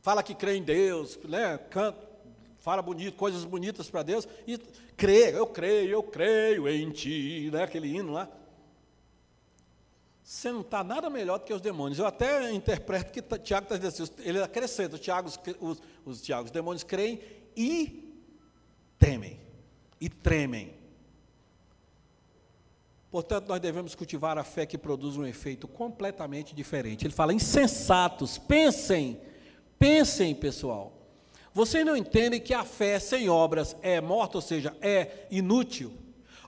fala 0.00 0.22
que 0.22 0.34
crê 0.34 0.56
em 0.56 0.62
Deus, 0.62 1.18
né, 1.24 1.58
canta, 1.70 2.08
fala 2.58 2.80
bonito, 2.80 3.16
coisas 3.16 3.44
bonitas 3.44 3.90
para 3.90 4.02
Deus, 4.02 4.28
e 4.46 4.58
crê, 4.96 5.36
eu 5.36 5.46
creio, 5.46 5.90
eu 5.90 6.02
creio 6.02 6.68
em 6.68 6.90
ti, 6.90 7.50
né, 7.52 7.64
aquele 7.64 7.88
hino 7.88 8.12
lá. 8.12 8.28
Você 10.22 10.52
não 10.52 10.60
está 10.60 10.84
nada 10.84 11.10
melhor 11.10 11.38
do 11.38 11.44
que 11.44 11.52
os 11.52 11.60
demônios. 11.60 11.98
Eu 11.98 12.06
até 12.06 12.50
interpreto 12.52 13.12
que 13.12 13.20
Tiago 13.38 13.64
está 13.64 13.76
dizendo 13.76 14.04
assim, 14.04 14.28
ele 14.28 14.40
acrescenta, 14.40 14.94
os, 14.94 15.00
Tiagos, 15.00 15.38
os, 15.60 15.82
os, 16.06 16.22
Tiagos, 16.22 16.46
os 16.46 16.50
demônios 16.52 16.84
creem 16.84 17.20
e 17.56 18.16
temem, 18.98 19.38
e 20.00 20.08
tremem. 20.08 20.81
Portanto, 23.12 23.46
nós 23.46 23.60
devemos 23.60 23.94
cultivar 23.94 24.38
a 24.38 24.42
fé 24.42 24.64
que 24.64 24.78
produz 24.78 25.18
um 25.18 25.26
efeito 25.26 25.68
completamente 25.68 26.54
diferente. 26.54 27.04
Ele 27.04 27.12
fala: 27.12 27.34
insensatos, 27.34 28.38
pensem, 28.38 29.20
pensem, 29.78 30.34
pessoal. 30.34 30.94
Vocês 31.52 31.84
não 31.84 31.94
entendem 31.94 32.40
que 32.40 32.54
a 32.54 32.64
fé 32.64 32.98
sem 32.98 33.28
obras 33.28 33.76
é 33.82 34.00
morta, 34.00 34.38
ou 34.38 34.42
seja, 34.42 34.74
é 34.80 35.26
inútil. 35.30 35.92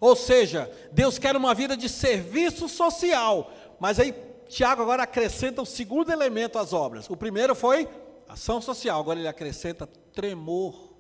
Ou 0.01 0.17
seja, 0.17 0.73
Deus 0.91 1.19
quer 1.19 1.37
uma 1.37 1.55
vida 1.55 1.77
de 1.77 1.87
serviço 1.87 2.67
social. 2.67 3.53
Mas 3.79 4.01
aí, 4.01 4.15
Tiago 4.49 4.81
agora 4.81 5.03
acrescenta 5.03 5.61
o 5.61 5.67
segundo 5.67 6.11
elemento 6.11 6.59
às 6.59 6.73
obras. 6.73 7.11
O 7.11 7.17
primeiro 7.17 7.55
foi 7.55 7.87
ação 8.27 8.63
social, 8.63 8.99
agora 8.99 9.19
ele 9.19 9.29
acrescenta 9.29 9.87
tremor, 9.87 10.95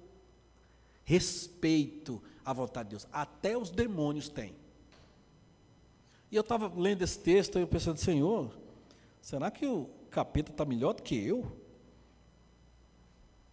respeito 1.04 2.22
à 2.44 2.52
vontade 2.52 2.90
de 2.90 2.96
Deus. 2.96 3.08
Até 3.10 3.56
os 3.56 3.70
demônios 3.70 4.28
têm. 4.28 4.62
E 6.34 6.36
eu 6.36 6.40
estava 6.40 6.66
lendo 6.76 7.00
esse 7.02 7.16
texto 7.16 7.60
e 7.60 7.62
eu 7.62 7.68
pensando, 7.68 7.96
Senhor, 7.96 8.52
será 9.22 9.52
que 9.52 9.64
o 9.64 9.88
capeta 10.10 10.50
está 10.50 10.64
melhor 10.64 10.92
do 10.92 11.00
que 11.00 11.14
eu? 11.14 11.46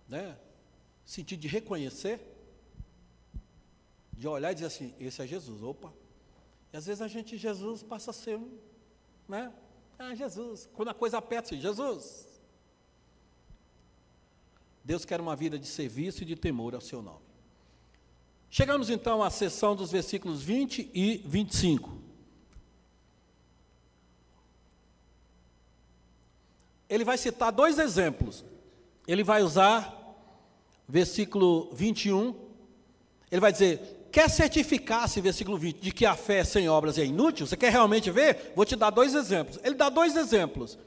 Né? 0.09 0.35
Sentido 1.05 1.41
de 1.41 1.47
reconhecer, 1.47 2.19
de 4.11 4.27
olhar 4.27 4.51
e 4.51 4.55
dizer 4.55 4.65
assim, 4.65 4.95
esse 4.99 5.21
é 5.21 5.27
Jesus, 5.27 5.61
opa. 5.61 5.93
E 6.73 6.77
às 6.77 6.87
vezes 6.87 7.03
a 7.03 7.07
gente, 7.07 7.37
Jesus, 7.37 7.83
passa 7.83 8.09
a 8.09 8.13
ser 8.15 8.35
um, 8.35 8.57
né? 9.29 9.53
Ah, 9.99 10.15
Jesus, 10.15 10.67
quando 10.73 10.89
a 10.89 10.95
coisa 10.95 11.19
aperta, 11.19 11.49
assim, 11.49 11.61
Jesus. 11.61 12.27
Deus 14.83 15.05
quer 15.05 15.21
uma 15.21 15.35
vida 15.35 15.59
de 15.59 15.67
serviço 15.67 16.23
e 16.23 16.25
de 16.25 16.35
temor 16.35 16.73
ao 16.73 16.81
seu 16.81 17.03
nome. 17.03 17.21
Chegamos 18.49 18.89
então 18.89 19.21
à 19.21 19.29
sessão 19.29 19.75
dos 19.75 19.91
versículos 19.91 20.41
20 20.41 20.89
e 20.95 21.17
25. 21.27 22.00
Ele 26.91 27.05
vai 27.05 27.17
citar 27.17 27.53
dois 27.53 27.79
exemplos. 27.79 28.43
Ele 29.07 29.23
vai 29.23 29.41
usar 29.41 29.97
versículo 30.87 31.69
21, 31.73 32.35
ele 33.31 33.39
vai 33.39 33.53
dizer: 33.53 34.09
quer 34.11 34.29
certificar-se, 34.29 35.21
versículo 35.21 35.57
20, 35.57 35.79
de 35.79 35.91
que 35.93 36.05
a 36.05 36.17
fé 36.17 36.43
sem 36.43 36.67
obras 36.67 36.97
é 36.97 37.05
inútil? 37.05 37.47
Você 37.47 37.55
quer 37.55 37.71
realmente 37.71 38.11
ver? 38.11 38.51
Vou 38.57 38.65
te 38.65 38.75
dar 38.75 38.89
dois 38.89 39.15
exemplos. 39.15 39.57
Ele 39.63 39.75
dá 39.75 39.87
dois 39.87 40.17
exemplos. 40.17 40.77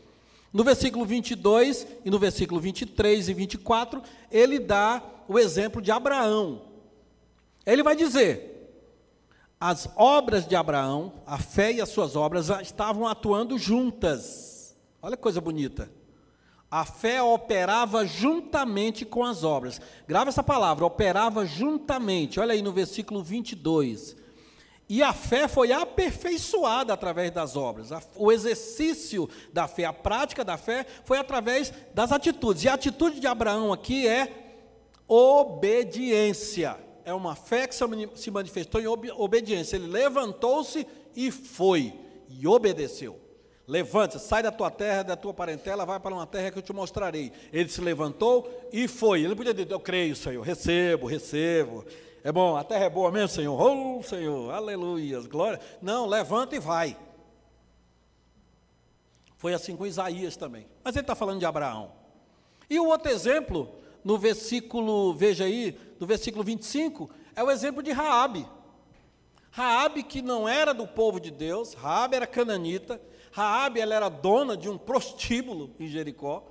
No 0.52 0.62
versículo 0.62 1.06
22 1.06 1.86
e 2.04 2.10
no 2.10 2.18
versículo 2.18 2.60
23 2.60 3.30
e 3.30 3.34
24, 3.34 4.02
ele 4.30 4.58
dá 4.58 5.02
o 5.26 5.38
exemplo 5.38 5.80
de 5.80 5.90
Abraão. 5.90 6.60
Ele 7.64 7.82
vai 7.82 7.96
dizer: 7.96 8.76
as 9.58 9.88
obras 9.96 10.46
de 10.46 10.54
Abraão, 10.54 11.14
a 11.26 11.38
fé 11.38 11.72
e 11.72 11.80
as 11.80 11.88
suas 11.88 12.14
obras 12.14 12.50
estavam 12.60 13.08
atuando 13.08 13.56
juntas. 13.56 14.53
Olha 15.04 15.18
que 15.18 15.22
coisa 15.22 15.38
bonita. 15.38 15.92
A 16.70 16.82
fé 16.86 17.22
operava 17.22 18.06
juntamente 18.06 19.04
com 19.04 19.22
as 19.22 19.44
obras. 19.44 19.78
Grava 20.08 20.30
essa 20.30 20.42
palavra, 20.42 20.86
operava 20.86 21.44
juntamente. 21.44 22.40
Olha 22.40 22.54
aí 22.54 22.62
no 22.62 22.72
versículo 22.72 23.22
22. 23.22 24.16
E 24.88 25.02
a 25.02 25.12
fé 25.12 25.46
foi 25.46 25.72
aperfeiçoada 25.72 26.94
através 26.94 27.30
das 27.30 27.54
obras. 27.54 27.90
O 28.16 28.32
exercício 28.32 29.28
da 29.52 29.68
fé, 29.68 29.84
a 29.84 29.92
prática 29.92 30.42
da 30.42 30.56
fé, 30.56 30.86
foi 31.04 31.18
através 31.18 31.70
das 31.92 32.10
atitudes. 32.10 32.64
E 32.64 32.70
a 32.70 32.72
atitude 32.72 33.20
de 33.20 33.26
Abraão 33.26 33.74
aqui 33.74 34.08
é 34.08 34.56
obediência. 35.06 36.78
É 37.04 37.12
uma 37.12 37.36
fé 37.36 37.66
que 37.66 37.74
se 38.14 38.30
manifestou 38.30 38.80
em 38.80 38.86
obediência. 38.86 39.76
Ele 39.76 39.86
levantou-se 39.86 40.86
e 41.14 41.30
foi, 41.30 41.92
e 42.26 42.48
obedeceu. 42.48 43.23
Levanta, 43.66 44.18
sai 44.18 44.42
da 44.42 44.52
tua 44.52 44.70
terra, 44.70 45.02
da 45.02 45.16
tua 45.16 45.32
parentela, 45.32 45.86
vai 45.86 45.98
para 45.98 46.14
uma 46.14 46.26
terra 46.26 46.50
que 46.50 46.58
eu 46.58 46.62
te 46.62 46.72
mostrarei. 46.72 47.32
Ele 47.50 47.68
se 47.68 47.80
levantou 47.80 48.68
e 48.70 48.86
foi. 48.86 49.22
Ele 49.22 49.34
podia 49.34 49.54
dizer: 49.54 49.70
Eu 49.70 49.80
creio, 49.80 50.14
Senhor, 50.14 50.42
recebo, 50.42 51.06
recebo. 51.06 51.84
É 52.22 52.30
bom, 52.30 52.56
a 52.56 52.64
terra 52.64 52.84
é 52.84 52.90
boa 52.90 53.10
mesmo, 53.10 53.28
Senhor. 53.28 53.58
Oh, 53.58 54.02
Senhor, 54.02 54.52
aleluias, 54.52 55.26
glória. 55.26 55.60
Não, 55.80 56.06
levanta 56.06 56.56
e 56.56 56.58
vai. 56.58 56.96
Foi 59.36 59.52
assim 59.52 59.76
com 59.76 59.86
Isaías 59.86 60.36
também. 60.36 60.66
Mas 60.82 60.94
ele 60.96 61.02
está 61.02 61.14
falando 61.14 61.38
de 61.38 61.46
Abraão. 61.46 61.92
E 62.68 62.78
o 62.80 62.86
outro 62.86 63.10
exemplo, 63.10 63.70
no 64.02 64.18
versículo, 64.18 65.14
veja 65.14 65.44
aí, 65.44 65.78
no 66.00 66.06
versículo 66.06 66.42
25, 66.42 67.10
é 67.36 67.42
o 67.42 67.50
exemplo 67.50 67.82
de 67.82 67.92
Raabe. 67.92 68.46
Raabe 69.50 70.02
que 70.02 70.20
não 70.20 70.48
era 70.48 70.72
do 70.72 70.86
povo 70.86 71.20
de 71.20 71.30
Deus, 71.30 71.74
Raabe 71.74 72.16
era 72.16 72.26
cananita, 72.26 73.00
Raabe 73.34 73.80
ela 73.80 73.96
era 73.96 74.08
dona 74.08 74.56
de 74.56 74.68
um 74.68 74.78
prostíbulo 74.78 75.74
em 75.80 75.88
Jericó. 75.88 76.44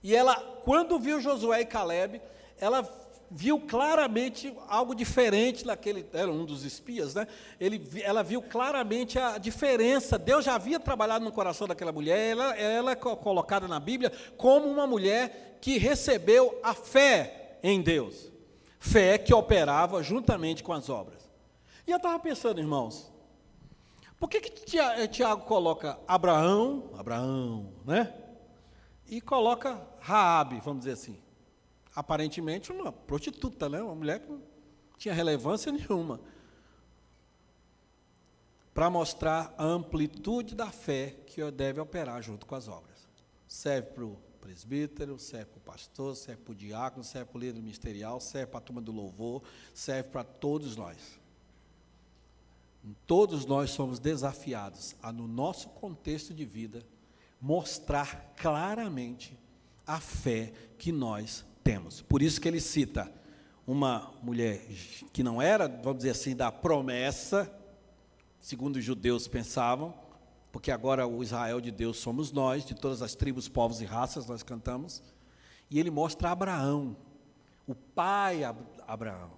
E 0.00 0.14
ela, 0.14 0.36
quando 0.64 0.96
viu 0.96 1.20
Josué 1.20 1.62
e 1.62 1.66
Caleb, 1.66 2.22
ela 2.56 2.88
viu 3.28 3.58
claramente 3.58 4.56
algo 4.68 4.94
diferente 4.94 5.66
naquele, 5.66 6.06
era 6.12 6.30
um 6.30 6.44
dos 6.44 6.64
espias, 6.64 7.16
né? 7.16 7.26
Ele, 7.58 7.84
ela 8.04 8.22
viu 8.22 8.40
claramente 8.40 9.18
a 9.18 9.38
diferença. 9.38 10.16
Deus 10.16 10.44
já 10.44 10.54
havia 10.54 10.78
trabalhado 10.78 11.24
no 11.24 11.32
coração 11.32 11.66
daquela 11.66 11.90
mulher. 11.90 12.30
Ela, 12.30 12.56
ela 12.56 12.92
é 12.92 12.94
colocada 12.94 13.66
na 13.66 13.80
Bíblia 13.80 14.12
como 14.36 14.68
uma 14.68 14.86
mulher 14.86 15.58
que 15.60 15.78
recebeu 15.78 16.60
a 16.62 16.74
fé 16.74 17.58
em 17.60 17.82
Deus, 17.82 18.30
fé 18.78 19.18
que 19.18 19.34
operava 19.34 20.00
juntamente 20.00 20.62
com 20.62 20.72
as 20.72 20.88
obras. 20.88 21.28
E 21.84 21.90
eu 21.90 21.96
estava 21.96 22.20
pensando, 22.20 22.60
irmãos, 22.60 23.17
por 24.18 24.28
que, 24.28 24.40
que 24.40 25.08
Tiago 25.08 25.44
coloca 25.44 25.98
Abraão, 26.06 26.90
Abraão, 26.96 27.72
né? 27.84 28.14
E 29.06 29.20
coloca 29.20 29.80
Raabe, 30.00 30.60
vamos 30.60 30.80
dizer 30.80 30.92
assim 30.92 31.28
aparentemente 31.98 32.70
uma 32.70 32.92
prostituta, 32.92 33.68
né? 33.68 33.82
uma 33.82 33.94
mulher 33.94 34.20
que 34.20 34.30
não 34.30 34.40
tinha 34.96 35.12
relevância 35.12 35.72
nenhuma. 35.72 36.20
Para 38.72 38.88
mostrar 38.88 39.52
a 39.58 39.64
amplitude 39.64 40.54
da 40.54 40.70
fé 40.70 41.16
que 41.26 41.50
deve 41.50 41.80
operar 41.80 42.22
junto 42.22 42.46
com 42.46 42.54
as 42.54 42.68
obras. 42.68 43.08
Serve 43.48 43.88
para 43.88 44.04
o 44.04 44.16
presbítero, 44.40 45.18
serve 45.18 45.46
para 45.46 45.58
o 45.58 45.60
pastor, 45.60 46.14
serve 46.14 46.40
para 46.42 46.52
o 46.52 46.54
diácono, 46.54 47.02
serve 47.02 47.32
para 47.32 47.36
o 47.36 47.40
líder 47.40 47.60
ministerial, 47.60 48.20
serve 48.20 48.46
para 48.46 48.58
a 48.58 48.62
turma 48.62 48.80
do 48.80 48.92
louvor, 48.92 49.42
serve 49.74 50.10
para 50.10 50.22
todos 50.22 50.76
nós. 50.76 51.18
Todos 53.06 53.44
nós 53.46 53.70
somos 53.70 53.98
desafiados 53.98 54.94
a, 55.02 55.12
no 55.12 55.26
nosso 55.26 55.68
contexto 55.70 56.34
de 56.34 56.44
vida, 56.44 56.84
mostrar 57.40 58.34
claramente 58.36 59.38
a 59.86 60.00
fé 60.00 60.52
que 60.78 60.92
nós 60.92 61.44
temos. 61.64 62.02
Por 62.02 62.22
isso 62.22 62.40
que 62.40 62.48
ele 62.48 62.60
cita 62.60 63.12
uma 63.66 64.12
mulher 64.22 64.66
que 65.12 65.22
não 65.22 65.40
era, 65.40 65.68
vamos 65.68 65.98
dizer 65.98 66.10
assim, 66.10 66.34
da 66.34 66.50
promessa, 66.50 67.52
segundo 68.40 68.76
os 68.76 68.84
judeus 68.84 69.28
pensavam, 69.28 69.94
porque 70.50 70.70
agora 70.70 71.06
o 71.06 71.22
Israel 71.22 71.60
de 71.60 71.70
Deus 71.70 71.98
somos 71.98 72.32
nós, 72.32 72.64
de 72.64 72.74
todas 72.74 73.02
as 73.02 73.14
tribos, 73.14 73.48
povos 73.48 73.80
e 73.80 73.84
raças, 73.84 74.26
nós 74.26 74.42
cantamos. 74.42 75.02
E 75.70 75.78
ele 75.78 75.90
mostra 75.90 76.30
Abraão, 76.30 76.96
o 77.66 77.74
pai 77.74 78.42
Abraão. 78.86 79.37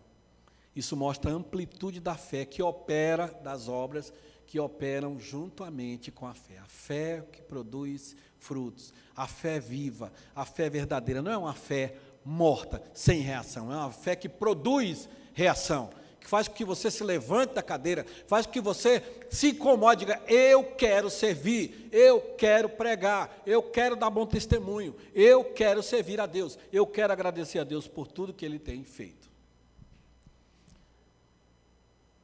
Isso 0.80 0.96
mostra 0.96 1.30
a 1.30 1.34
amplitude 1.34 2.00
da 2.00 2.14
fé 2.14 2.46
que 2.46 2.62
opera 2.62 3.26
das 3.44 3.68
obras 3.68 4.14
que 4.46 4.58
operam 4.58 5.20
juntamente 5.20 6.10
com 6.10 6.26
a 6.26 6.32
fé. 6.32 6.56
A 6.56 6.64
fé 6.64 7.22
que 7.30 7.42
produz 7.42 8.16
frutos, 8.38 8.90
a 9.14 9.26
fé 9.26 9.60
viva, 9.60 10.10
a 10.34 10.46
fé 10.46 10.70
verdadeira. 10.70 11.20
Não 11.20 11.30
é 11.30 11.36
uma 11.36 11.52
fé 11.52 11.96
morta, 12.24 12.82
sem 12.94 13.20
reação. 13.20 13.70
É 13.70 13.76
uma 13.76 13.92
fé 13.92 14.16
que 14.16 14.26
produz 14.26 15.06
reação, 15.34 15.90
que 16.18 16.26
faz 16.26 16.48
com 16.48 16.54
que 16.54 16.64
você 16.64 16.90
se 16.90 17.04
levante 17.04 17.52
da 17.52 17.62
cadeira, 17.62 18.06
faz 18.26 18.46
com 18.46 18.52
que 18.52 18.60
você 18.62 19.02
se 19.28 19.50
incomode, 19.50 20.06
diga: 20.06 20.22
Eu 20.26 20.64
quero 20.64 21.10
servir, 21.10 21.90
eu 21.92 22.22
quero 22.38 22.70
pregar, 22.70 23.42
eu 23.44 23.62
quero 23.62 23.96
dar 23.96 24.08
bom 24.08 24.24
testemunho, 24.24 24.96
eu 25.14 25.44
quero 25.44 25.82
servir 25.82 26.22
a 26.22 26.26
Deus, 26.26 26.58
eu 26.72 26.86
quero 26.86 27.12
agradecer 27.12 27.58
a 27.58 27.64
Deus 27.64 27.86
por 27.86 28.06
tudo 28.08 28.32
que 28.32 28.46
Ele 28.46 28.58
tem 28.58 28.82
feito. 28.82 29.19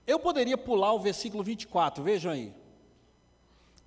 Eu 0.07 0.19
poderia 0.19 0.57
pular 0.57 0.93
o 0.93 1.01
versículo 1.01 1.43
24, 1.43 2.03
vejam 2.03 2.31
aí. 2.33 2.55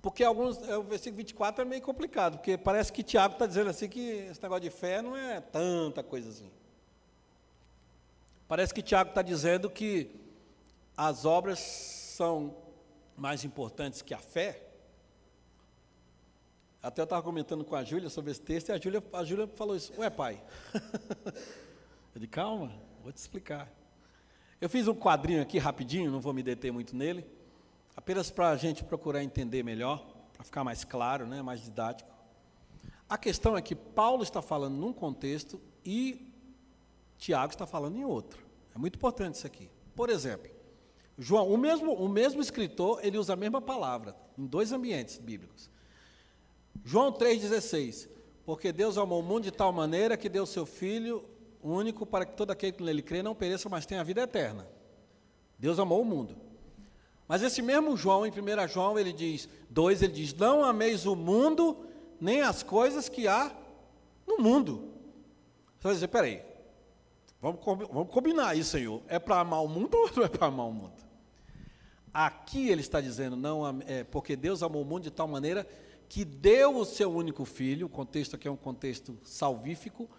Porque 0.02 0.24
alguns, 0.24 0.56
é, 0.68 0.76
o 0.76 0.82
versículo 0.82 1.16
24 1.16 1.62
é 1.62 1.64
meio 1.64 1.82
complicado, 1.82 2.38
porque 2.38 2.56
parece 2.56 2.92
que 2.92 3.02
Tiago 3.02 3.34
está 3.34 3.46
dizendo 3.46 3.70
assim 3.70 3.88
que 3.88 4.00
esse 4.00 4.42
negócio 4.42 4.62
de 4.62 4.70
fé 4.70 5.02
não 5.02 5.16
é 5.16 5.40
tanta 5.40 6.02
coisa 6.02 6.28
assim. 6.30 6.50
Parece 8.48 8.74
que 8.74 8.82
Tiago 8.82 9.10
está 9.10 9.22
dizendo 9.22 9.70
que 9.70 10.10
as 10.96 11.24
obras 11.24 11.60
são 11.60 12.56
mais 13.16 13.44
importantes 13.44 14.02
que 14.02 14.12
a 14.12 14.18
fé. 14.18 14.66
Até 16.82 17.02
eu 17.02 17.04
estava 17.04 17.22
comentando 17.22 17.64
com 17.64 17.76
a 17.76 17.84
Júlia 17.84 18.08
sobre 18.08 18.30
esse 18.30 18.40
texto 18.40 18.70
e 18.70 18.72
a 18.72 18.78
Júlia, 18.78 19.02
a 19.12 19.22
Júlia 19.22 19.46
falou 19.46 19.76
isso. 19.76 19.92
Ué, 19.98 20.08
pai? 20.08 20.42
eu 22.14 22.16
disse, 22.16 22.26
calma, 22.26 22.72
vou 23.02 23.12
te 23.12 23.18
explicar. 23.18 23.70
Eu 24.60 24.68
fiz 24.68 24.86
um 24.86 24.94
quadrinho 24.94 25.40
aqui 25.40 25.58
rapidinho, 25.58 26.10
não 26.10 26.20
vou 26.20 26.32
me 26.32 26.42
deter 26.42 26.72
muito 26.72 26.94
nele 26.94 27.24
apenas 27.96 28.30
para 28.30 28.50
a 28.50 28.56
gente 28.56 28.82
procurar 28.82 29.22
entender 29.22 29.62
melhor, 29.62 30.04
para 30.32 30.42
ficar 30.42 30.64
mais 30.64 30.84
claro, 30.84 31.26
né, 31.26 31.42
mais 31.42 31.62
didático. 31.62 32.10
A 33.08 33.18
questão 33.18 33.56
é 33.56 33.62
que 33.62 33.74
Paulo 33.74 34.22
está 34.22 34.40
falando 34.40 34.74
num 34.76 34.92
contexto 34.92 35.60
e 35.84 36.32
Tiago 37.18 37.52
está 37.52 37.66
falando 37.66 37.96
em 37.96 38.04
outro. 38.04 38.42
É 38.74 38.78
muito 38.78 38.96
importante 38.96 39.34
isso 39.34 39.46
aqui. 39.46 39.68
Por 39.94 40.08
exemplo, 40.08 40.50
João, 41.18 41.48
o 41.52 41.58
mesmo, 41.58 41.92
o 41.92 42.08
mesmo 42.08 42.40
escritor, 42.40 43.00
ele 43.04 43.18
usa 43.18 43.34
a 43.34 43.36
mesma 43.36 43.60
palavra 43.60 44.16
em 44.38 44.46
dois 44.46 44.72
ambientes 44.72 45.18
bíblicos. 45.18 45.68
João 46.84 47.12
3,16. 47.12 48.08
Porque 48.46 48.72
Deus 48.72 48.96
amou 48.96 49.20
o 49.20 49.22
mundo 49.22 49.44
de 49.44 49.50
tal 49.50 49.72
maneira 49.72 50.16
que 50.16 50.28
deu 50.28 50.46
seu 50.46 50.64
Filho 50.64 51.24
único 51.62 52.06
para 52.06 52.24
que 52.24 52.36
todo 52.36 52.50
aquele 52.50 52.72
que 52.72 52.82
nele 52.82 53.02
crê 53.02 53.22
não 53.22 53.34
pereça, 53.34 53.68
mas 53.68 53.86
tenha 53.86 54.00
a 54.00 54.04
vida 54.04 54.22
eterna. 54.22 54.66
Deus 55.58 55.78
amou 55.78 56.00
o 56.00 56.04
mundo. 56.04 56.36
Mas 57.28 57.42
esse 57.42 57.62
mesmo 57.62 57.96
João, 57.96 58.26
em 58.26 58.30
1 58.30 58.68
João, 58.68 58.98
ele 58.98 59.12
diz, 59.12 59.48
2, 59.68 60.02
ele 60.02 60.12
diz, 60.12 60.34
não 60.34 60.64
ameis 60.64 61.06
o 61.06 61.14
mundo, 61.14 61.86
nem 62.20 62.40
as 62.40 62.62
coisas 62.62 63.08
que 63.08 63.28
há 63.28 63.54
no 64.26 64.38
mundo. 64.38 64.90
Você 65.78 65.84
vai 65.84 65.94
dizer, 65.94 66.08
peraí, 66.08 66.42
vamos, 67.40 67.60
vamos 67.64 68.12
combinar 68.12 68.56
isso, 68.56 68.70
Senhor. 68.70 69.02
É 69.06 69.18
para 69.18 69.38
amar 69.38 69.62
o 69.62 69.68
mundo 69.68 69.94
ou 69.94 70.10
não 70.16 70.24
é 70.24 70.28
para 70.28 70.48
amar 70.48 70.66
o 70.66 70.72
mundo? 70.72 71.10
Aqui 72.12 72.68
ele 72.68 72.80
está 72.80 73.00
dizendo, 73.00 73.36
não, 73.36 73.62
é, 73.86 74.02
porque 74.02 74.34
Deus 74.34 74.62
amou 74.62 74.82
o 74.82 74.84
mundo 74.84 75.04
de 75.04 75.10
tal 75.10 75.28
maneira 75.28 75.66
que 76.08 76.24
deu 76.24 76.76
o 76.76 76.84
seu 76.84 77.08
único 77.12 77.44
filho, 77.44 77.86
o 77.86 77.88
contexto 77.88 78.34
aqui 78.34 78.48
é 78.48 78.50
um 78.50 78.56
contexto 78.56 79.16
salvífico, 79.22 80.10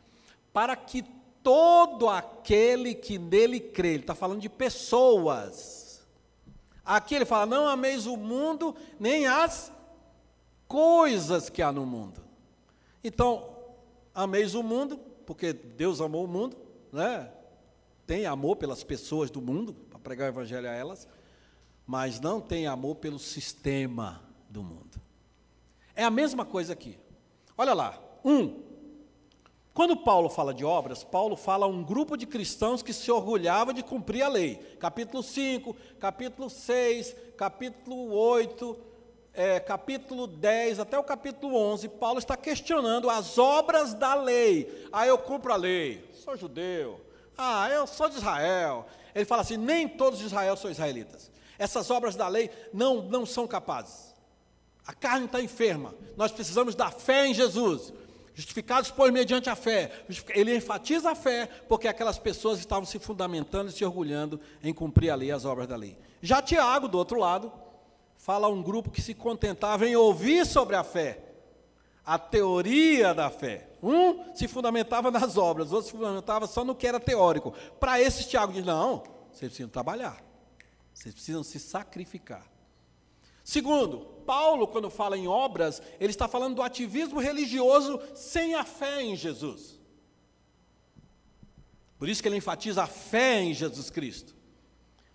para 0.53 0.73
que 0.73 1.03
todo 1.43 2.07
aquele 2.07 2.93
que 2.93 3.17
nele 3.17 3.59
crê, 3.59 3.89
ele 3.89 4.03
está 4.03 4.15
falando 4.15 4.41
de 4.41 4.49
pessoas, 4.49 5.81
Aqui 6.83 7.15
ele 7.15 7.25
fala: 7.25 7.45
não 7.45 7.67
ameis 7.67 8.05
o 8.05 8.17
mundo, 8.17 8.75
nem 8.99 9.27
as 9.27 9.71
coisas 10.67 11.49
que 11.49 11.61
há 11.61 11.71
no 11.71 11.85
mundo. 11.85 12.21
Então, 13.03 13.49
ameis 14.13 14.55
o 14.55 14.63
mundo, 14.63 14.97
porque 15.25 15.53
Deus 15.53 16.01
amou 16.01 16.25
o 16.25 16.27
mundo, 16.27 16.57
né? 16.91 17.31
Tem 18.05 18.25
amor 18.25 18.57
pelas 18.57 18.83
pessoas 18.83 19.29
do 19.29 19.41
mundo, 19.41 19.73
para 19.73 19.99
pregar 19.99 20.25
o 20.27 20.33
evangelho 20.33 20.67
a 20.67 20.73
elas, 20.73 21.07
mas 21.85 22.19
não 22.19 22.41
tem 22.41 22.67
amor 22.67 22.95
pelo 22.95 23.19
sistema 23.19 24.21
do 24.49 24.63
mundo. 24.63 24.99
É 25.95 26.03
a 26.03 26.11
mesma 26.11 26.45
coisa 26.45 26.73
aqui. 26.73 26.97
Olha 27.57 27.73
lá, 27.73 28.01
um, 28.25 28.63
quando 29.73 29.95
Paulo 29.95 30.29
fala 30.29 30.53
de 30.53 30.65
obras, 30.65 31.03
Paulo 31.03 31.37
fala 31.37 31.65
a 31.65 31.69
um 31.69 31.81
grupo 31.81 32.17
de 32.17 32.25
cristãos 32.25 32.83
que 32.83 32.91
se 32.91 33.09
orgulhava 33.09 33.73
de 33.73 33.81
cumprir 33.81 34.21
a 34.21 34.27
lei. 34.27 34.55
Capítulo 34.79 35.23
5, 35.23 35.75
capítulo 35.97 36.49
6, 36.49 37.15
capítulo 37.37 38.13
8, 38.13 38.77
é, 39.33 39.59
capítulo 39.61 40.27
10 40.27 40.79
até 40.79 40.99
o 40.99 41.03
capítulo 41.03 41.55
11, 41.55 41.87
Paulo 41.87 42.19
está 42.19 42.35
questionando 42.35 43.09
as 43.09 43.37
obras 43.37 43.93
da 43.93 44.13
lei. 44.13 44.87
Ah, 44.91 45.07
eu 45.07 45.17
cumpro 45.17 45.53
a 45.53 45.55
lei, 45.55 46.05
sou 46.13 46.35
judeu. 46.35 46.99
Ah, 47.37 47.69
eu 47.69 47.87
sou 47.87 48.09
de 48.09 48.17
Israel. 48.17 48.85
Ele 49.15 49.25
fala 49.25 49.41
assim: 49.41 49.57
nem 49.57 49.87
todos 49.87 50.19
de 50.19 50.25
Israel 50.25 50.57
são 50.57 50.69
israelitas. 50.69 51.31
Essas 51.57 51.89
obras 51.89 52.15
da 52.15 52.27
lei 52.27 52.49
não, 52.73 53.03
não 53.03 53.25
são 53.25 53.47
capazes. 53.47 54.13
A 54.85 54.93
carne 54.93 55.27
está 55.27 55.41
enferma. 55.41 55.93
Nós 56.17 56.31
precisamos 56.31 56.75
da 56.75 56.91
fé 56.91 57.27
em 57.27 57.33
Jesus. 57.33 57.93
Justificados 58.33 58.89
por 58.89 59.11
mediante 59.11 59.49
a 59.49 59.55
fé. 59.55 60.05
Ele 60.29 60.55
enfatiza 60.55 61.11
a 61.11 61.15
fé 61.15 61.47
porque 61.67 61.87
aquelas 61.87 62.17
pessoas 62.17 62.59
estavam 62.59 62.85
se 62.85 62.97
fundamentando 62.99 63.69
e 63.69 63.73
se 63.73 63.83
orgulhando 63.83 64.39
em 64.63 64.73
cumprir 64.73 65.09
a 65.09 65.15
lei, 65.15 65.31
as 65.31 65.45
obras 65.45 65.67
da 65.67 65.75
lei. 65.75 65.97
Já 66.21 66.41
Tiago, 66.41 66.87
do 66.87 66.97
outro 66.97 67.19
lado, 67.19 67.51
fala 68.17 68.47
a 68.47 68.49
um 68.49 68.61
grupo 68.61 68.91
que 68.91 69.01
se 69.01 69.13
contentava 69.13 69.87
em 69.87 69.95
ouvir 69.95 70.45
sobre 70.45 70.75
a 70.75 70.83
fé, 70.83 71.23
a 72.05 72.17
teoria 72.17 73.13
da 73.13 73.29
fé. 73.29 73.67
Um 73.81 74.33
se 74.35 74.47
fundamentava 74.47 75.09
nas 75.09 75.37
obras, 75.37 75.71
outro 75.71 75.91
se 75.91 75.97
fundamentava 75.97 76.47
só 76.47 76.63
no 76.63 76.75
que 76.75 76.87
era 76.87 76.99
teórico. 76.99 77.53
Para 77.79 77.99
esses, 77.99 78.27
Tiago 78.27 78.53
diz: 78.53 78.63
não, 78.63 79.03
vocês 79.31 79.49
precisam 79.49 79.69
trabalhar, 79.69 80.23
vocês 80.93 81.13
precisam 81.13 81.43
se 81.43 81.59
sacrificar. 81.59 82.50
Segundo, 83.43 83.99
Paulo, 84.25 84.67
quando 84.67 84.89
fala 84.89 85.17
em 85.17 85.27
obras, 85.27 85.81
ele 85.99 86.11
está 86.11 86.27
falando 86.27 86.55
do 86.55 86.61
ativismo 86.61 87.19
religioso 87.19 87.99
sem 88.13 88.55
a 88.55 88.63
fé 88.63 89.01
em 89.01 89.15
Jesus. 89.15 89.79
Por 91.97 92.09
isso 92.09 92.21
que 92.21 92.27
ele 92.27 92.37
enfatiza 92.37 92.83
a 92.83 92.87
fé 92.87 93.41
em 93.41 93.53
Jesus 93.53 93.89
Cristo. 93.89 94.35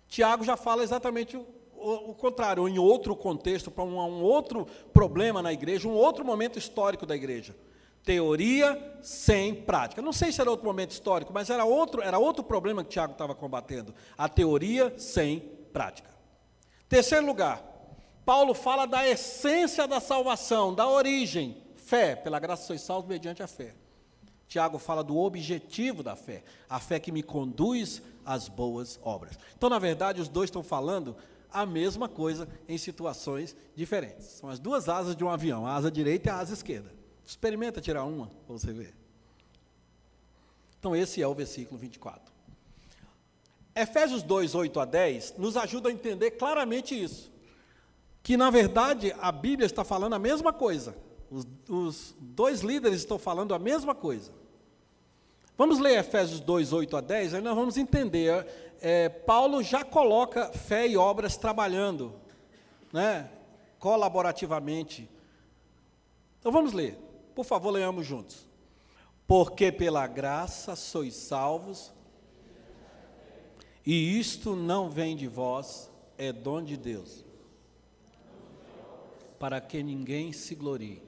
Tiago 0.07 0.43
já 0.43 0.55
fala 0.55 0.83
exatamente 0.83 1.35
o, 1.35 1.45
o, 1.75 2.11
o 2.11 2.15
contrário, 2.15 2.63
ou 2.63 2.69
em 2.69 2.79
outro 2.79 3.15
contexto, 3.15 3.69
para 3.69 3.83
um, 3.83 3.99
um 3.99 4.21
outro 4.21 4.65
problema 4.93 5.41
na 5.41 5.51
igreja, 5.51 5.87
um 5.87 5.93
outro 5.93 6.23
momento 6.23 6.57
histórico 6.57 7.05
da 7.05 7.15
igreja. 7.15 7.55
Teoria 8.03 8.99
sem 9.01 9.53
prática. 9.53 10.01
Não 10.01 10.13
sei 10.13 10.31
se 10.31 10.39
era 10.39 10.49
outro 10.49 10.65
momento 10.65 10.91
histórico, 10.91 11.33
mas 11.33 11.49
era 11.49 11.65
outro, 11.65 12.01
era 12.01 12.17
outro 12.17 12.41
problema 12.41 12.83
que 12.83 12.89
Tiago 12.89 13.11
estava 13.11 13.35
combatendo. 13.35 13.93
A 14.17 14.29
teoria 14.29 14.93
sem 14.97 15.39
prática. 15.73 16.09
Terceiro 16.87 17.25
lugar, 17.25 17.61
Paulo 18.27 18.53
fala 18.53 18.85
da 18.85 19.07
essência 19.07 19.87
da 19.87 20.01
salvação, 20.01 20.75
da 20.75 20.85
origem, 20.85 21.55
fé, 21.77 22.13
pela 22.13 22.41
graça 22.41 22.67
sois 22.67 22.81
salvos 22.81 23.07
mediante 23.07 23.41
a 23.41 23.47
fé. 23.47 23.73
Tiago 24.49 24.77
fala 24.77 25.01
do 25.01 25.15
objetivo 25.17 26.03
da 26.03 26.13
fé, 26.13 26.43
a 26.69 26.77
fé 26.77 26.99
que 26.99 27.09
me 27.09 27.23
conduz 27.23 28.01
às 28.25 28.49
boas 28.49 28.99
obras. 29.01 29.39
Então, 29.55 29.69
na 29.69 29.79
verdade, 29.79 30.19
os 30.19 30.27
dois 30.27 30.49
estão 30.49 30.61
falando 30.61 31.15
a 31.49 31.65
mesma 31.65 32.09
coisa 32.09 32.49
em 32.67 32.77
situações 32.77 33.55
diferentes. 33.73 34.25
São 34.25 34.49
as 34.49 34.59
duas 34.59 34.89
asas 34.89 35.15
de 35.15 35.23
um 35.23 35.29
avião, 35.29 35.65
a 35.65 35.75
asa 35.75 35.89
direita 35.89 36.27
e 36.27 36.31
a 36.33 36.39
asa 36.39 36.53
esquerda. 36.53 36.91
Experimenta 37.25 37.79
tirar 37.79 38.03
uma, 38.03 38.27
para 38.45 38.57
você 38.57 38.73
ver. 38.73 38.93
Então, 40.77 40.93
esse 40.93 41.21
é 41.21 41.27
o 41.27 41.33
versículo 41.33 41.79
24. 41.79 42.29
Efésios 43.73 44.21
2, 44.21 44.53
8 44.53 44.79
a 44.81 44.83
10, 44.83 45.35
nos 45.37 45.55
ajuda 45.55 45.87
a 45.87 45.93
entender 45.93 46.31
claramente 46.31 46.93
isso 46.93 47.36
que 48.27 48.35
na 48.35 48.49
verdade 48.49 49.15
a 49.21 49.31
Bíblia 49.31 49.65
está 49.65 49.85
falando 49.85 50.11
a 50.11 50.19
mesma 50.19 50.51
coisa. 50.51 50.93
Os, 51.31 51.47
os 51.69 52.13
dois 52.19 52.59
líderes 52.59 52.97
estão 52.97 53.17
falando 53.17 53.55
a 53.55 53.57
mesma 53.57 53.95
coisa. 53.95 54.33
Vamos 55.57 55.79
ler 55.79 55.97
Efésios 55.97 56.41
2, 56.41 56.73
8 56.73 56.97
a 56.97 56.99
10, 56.99 57.35
aí 57.35 57.41
nós 57.41 57.55
vamos 57.55 57.77
entender. 57.77 58.45
É, 58.81 59.07
Paulo 59.07 59.63
já 59.63 59.85
coloca 59.85 60.51
fé 60.51 60.85
e 60.85 60.97
obras 60.97 61.37
trabalhando, 61.37 62.13
né, 62.91 63.31
colaborativamente. 63.79 65.09
Então 66.41 66.51
vamos 66.51 66.73
ler, 66.73 66.99
por 67.33 67.45
favor, 67.45 67.71
leamos 67.71 68.05
juntos. 68.05 68.45
Porque 69.25 69.71
pela 69.71 70.05
graça 70.05 70.75
sois 70.75 71.15
salvos, 71.15 71.93
e 73.85 74.19
isto 74.19 74.53
não 74.53 74.89
vem 74.89 75.15
de 75.15 75.29
vós, 75.29 75.89
é 76.17 76.33
dom 76.33 76.61
de 76.61 76.75
Deus 76.75 77.25
para 79.39 79.61
que 79.61 79.83
ninguém 79.83 80.33
se 80.33 80.55
glorie, 80.55 81.01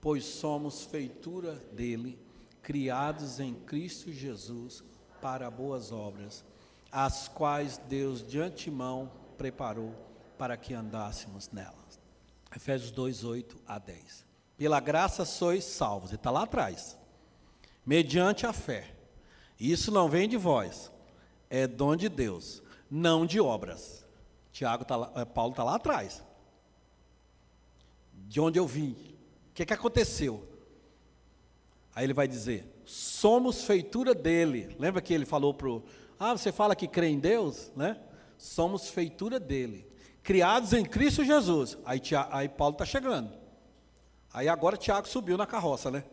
pois 0.00 0.24
somos 0.24 0.84
feitura 0.84 1.54
dele, 1.72 2.18
criados 2.62 3.40
em 3.40 3.54
Cristo 3.54 4.12
Jesus 4.12 4.82
para 5.20 5.50
boas 5.50 5.90
obras, 5.92 6.44
as 6.90 7.28
quais 7.28 7.78
Deus 7.78 8.26
de 8.26 8.40
antemão 8.40 9.10
preparou 9.36 9.94
para 10.38 10.56
que 10.56 10.74
andássemos 10.74 11.50
nelas. 11.50 12.00
Efésios 12.54 12.90
2, 12.90 13.24
8 13.24 13.56
a 13.66 13.78
10. 13.78 14.24
Pela 14.56 14.80
graça 14.80 15.24
sois 15.24 15.64
salvos, 15.64 16.12
e 16.12 16.14
está 16.14 16.30
lá 16.30 16.44
atrás, 16.44 16.96
mediante 17.84 18.46
a 18.46 18.52
fé. 18.52 18.94
Isso 19.58 19.90
não 19.90 20.08
vem 20.08 20.28
de 20.28 20.36
vós, 20.36 20.90
é 21.50 21.66
dom 21.66 21.96
de 21.96 22.08
Deus, 22.08 22.62
não 22.90 23.26
de 23.26 23.40
obras. 23.40 24.06
Tiago 24.52 24.84
tá 24.84 24.96
lá, 24.96 25.12
eh, 25.16 25.24
Paulo 25.24 25.50
está 25.50 25.64
lá 25.64 25.74
atrás 25.74 26.25
de 28.26 28.40
onde 28.40 28.58
eu 28.58 28.66
vim. 28.66 28.96
O 29.50 29.54
que, 29.54 29.62
é 29.62 29.66
que 29.66 29.72
aconteceu? 29.72 30.46
Aí 31.94 32.04
ele 32.04 32.12
vai 32.12 32.28
dizer: 32.28 32.82
somos 32.84 33.64
feitura 33.64 34.14
dele. 34.14 34.76
Lembra 34.78 35.00
que 35.00 35.14
ele 35.14 35.24
falou 35.24 35.54
para 35.54 35.68
o. 35.68 35.82
Ah, 36.18 36.32
você 36.32 36.52
fala 36.52 36.76
que 36.76 36.86
crê 36.86 37.08
em 37.08 37.18
Deus, 37.18 37.70
né? 37.74 37.98
Somos 38.36 38.88
feitura 38.90 39.40
dele. 39.40 39.86
Criados 40.22 40.72
em 40.72 40.84
Cristo 40.84 41.24
Jesus. 41.24 41.78
Aí, 41.84 42.00
aí 42.30 42.48
Paulo 42.48 42.74
está 42.74 42.84
chegando. 42.84 43.30
Aí 44.32 44.48
agora 44.48 44.76
Tiago 44.76 45.08
subiu 45.08 45.36
na 45.36 45.46
carroça, 45.46 45.90
né? 45.90 46.04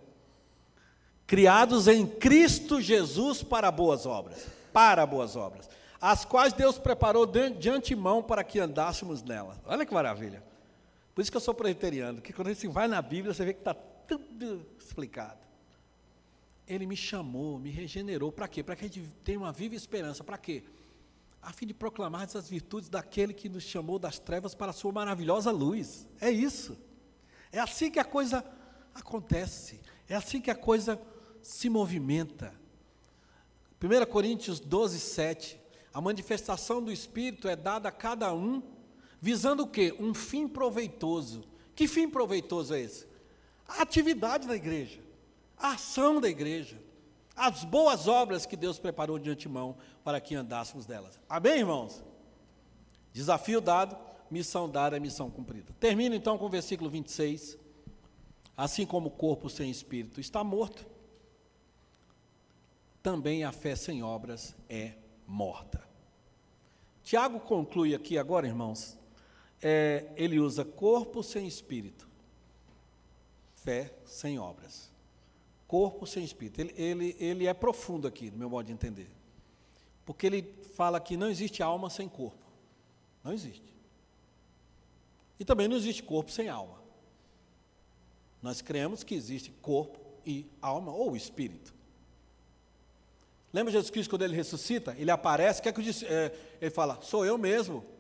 Criados 1.26 1.88
em 1.88 2.06
Cristo 2.06 2.80
Jesus 2.80 3.44
para 3.44 3.72
boas 3.72 4.06
obras. 4.06 4.46
Para 4.72 5.06
boas 5.06 5.36
obras. 5.36 5.70
As 6.00 6.26
quais 6.26 6.54
Deus 6.54 6.78
preparou 6.78 7.26
de, 7.26 7.50
de 7.52 7.70
antemão 7.70 8.22
para 8.22 8.44
que 8.44 8.60
andássemos 8.60 9.24
nelas. 9.24 9.58
Olha 9.66 9.86
que 9.86 9.94
maravilha. 9.94 10.44
Por 11.14 11.22
isso 11.22 11.32
que 11.32 11.38
eu 11.38 11.42
sou 11.42 11.54
presbiteriano, 11.54 12.22
que 12.22 12.34
quando 12.34 12.48
a 12.48 12.54
gente 12.54 12.68
vai 12.68 12.88
na 12.88 13.02
Bíblia, 13.02 13.34
você 13.34 13.46
vê 13.46 13.54
que 13.54 13.60
está 13.60 13.74
tudo 13.74 14.66
explicado. 14.80 15.40
Ele 16.68 16.86
me 16.86 16.96
chamou, 16.96 17.60
me 17.60 17.70
regenerou, 17.70 18.32
para 18.32 18.48
quê? 18.48 18.64
Para 18.64 18.76
que 18.76 18.86
a 18.86 18.88
gente 18.88 19.02
tenha 19.24 19.38
uma 19.38 19.52
viva 19.52 19.76
esperança, 19.76 20.24
para 20.24 20.38
quê? 20.38 20.64
A 21.42 21.52
fim 21.52 21.68
de 21.68 21.74
proclamar 21.74 22.24
as 22.24 22.50
virtudes 22.50 22.90
daquele 22.90 23.34
que 23.34 23.50
nos 23.50 23.64
chamou 23.64 24.00
das 24.00 24.18
trevas 24.18 24.56
para 24.56 24.72
a 24.72 24.74
sua 24.74 24.92
maravilhosa 24.92 25.52
luz. 25.52 26.08
É 26.20 26.32
isso. 26.32 26.78
É 27.52 27.60
assim 27.60 27.92
que 27.92 28.00
a 28.00 28.06
coisa 28.06 28.44
acontece. 28.96 29.82
É 30.08 30.16
assim 30.16 30.42
que 30.42 30.50
a 30.50 30.56
coisa 30.56 31.00
se 31.42 31.70
movimenta. 31.70 32.54
1 33.82 34.06
Coríntios 34.10 34.60
12, 34.60 35.00
7. 35.00 35.60
A 35.94 36.02
manifestação 36.02 36.82
do 36.82 36.92
Espírito 36.92 37.48
é 37.48 37.56
dada 37.56 37.90
a 37.90 37.92
cada 37.92 38.34
um 38.34 38.64
visando 39.24 39.64
o 39.64 39.68
quê? 39.68 39.96
Um 39.98 40.14
fim 40.14 40.50
proveitoso. 40.50 41.46
Que 41.74 41.88
fim 41.88 42.10
proveitoso 42.10 42.74
é 42.74 42.82
esse? 42.82 43.08
A 43.66 43.82
atividade 43.82 44.46
da 44.46 44.54
igreja, 44.54 45.00
a 45.58 45.76
ação 45.76 46.20
da 46.20 46.28
igreja, 46.28 46.78
as 47.34 47.64
boas 47.64 48.06
obras 48.06 48.46
que 48.46 48.58
Deus 48.58 48.78
preparou 48.78 49.18
de 49.18 49.30
antemão 49.30 49.78
para 50.04 50.20
que 50.20 50.36
andássemos 50.36 50.86
delas. 50.86 51.18
Amém, 51.30 51.60
irmãos? 51.60 52.04
Desafio 53.14 53.62
dado, 53.62 53.98
missão 54.30 54.70
dada, 54.70 55.00
missão 55.00 55.32
cumprida. 55.32 55.74
Termino 55.80 56.14
então 56.14 56.38
com 56.38 56.48
o 56.48 56.50
versículo 56.50 56.90
26. 56.90 57.58
Assim 58.58 58.86
como 58.86 59.08
o 59.08 59.12
corpo 59.12 59.50
sem 59.50 59.72
espírito 59.72 60.20
está 60.20 60.44
morto, 60.44 60.86
também 63.02 63.46
a 63.46 63.54
fé 63.54 63.74
sem 63.74 64.04
obras 64.04 64.54
é 64.68 64.96
morta. 65.26 65.82
Tiago 67.04 67.40
conclui 67.40 67.96
aqui 67.96 68.18
agora, 68.18 68.46
irmãos, 68.46 68.98
é, 69.64 70.06
ele 70.18 70.40
usa 70.40 70.66
corpo 70.66 71.24
sem 71.24 71.48
espírito, 71.48 72.06
fé 73.56 73.94
sem 74.06 74.38
obras. 74.38 74.92
Corpo 75.66 76.06
sem 76.06 76.24
espírito. 76.24 76.60
Ele, 76.60 76.74
ele, 76.78 77.16
ele 77.18 77.48
é 77.48 77.54
profundo 77.54 78.08
aqui, 78.08 78.30
no 78.30 78.38
meu 78.38 78.50
modo 78.50 78.68
de 78.68 78.74
entender. 78.74 79.08
Porque 80.06 80.28
ele 80.28 80.54
fala 80.76 81.00
que 81.00 81.16
não 81.16 81.30
existe 81.30 81.64
alma 81.64 81.90
sem 81.90 82.10
corpo. 82.10 82.46
Não 83.24 83.32
existe. 83.32 83.74
E 85.40 85.46
também 85.46 85.68
não 85.68 85.78
existe 85.78 86.04
corpo 86.04 86.30
sem 86.30 86.50
alma. 86.50 86.78
Nós 88.42 88.62
cremos 88.62 89.02
que 89.04 89.16
existe 89.16 89.52
corpo 89.62 89.98
e 90.26 90.46
alma 90.62 90.92
ou 90.92 91.16
espírito. 91.16 91.74
Lembra 93.54 93.72
Jesus 93.72 93.90
Cristo 93.90 94.10
quando 94.10 94.24
ele 94.24 94.36
ressuscita? 94.36 94.94
Ele 94.98 95.10
aparece, 95.10 95.62
quer 95.62 95.72
que 95.72 95.80
eu 95.80 95.84
disse, 95.84 96.06
é, 96.06 96.36
ele 96.60 96.72
fala, 96.72 97.00
sou 97.02 97.26
eu 97.26 97.38
mesmo. 97.38 97.93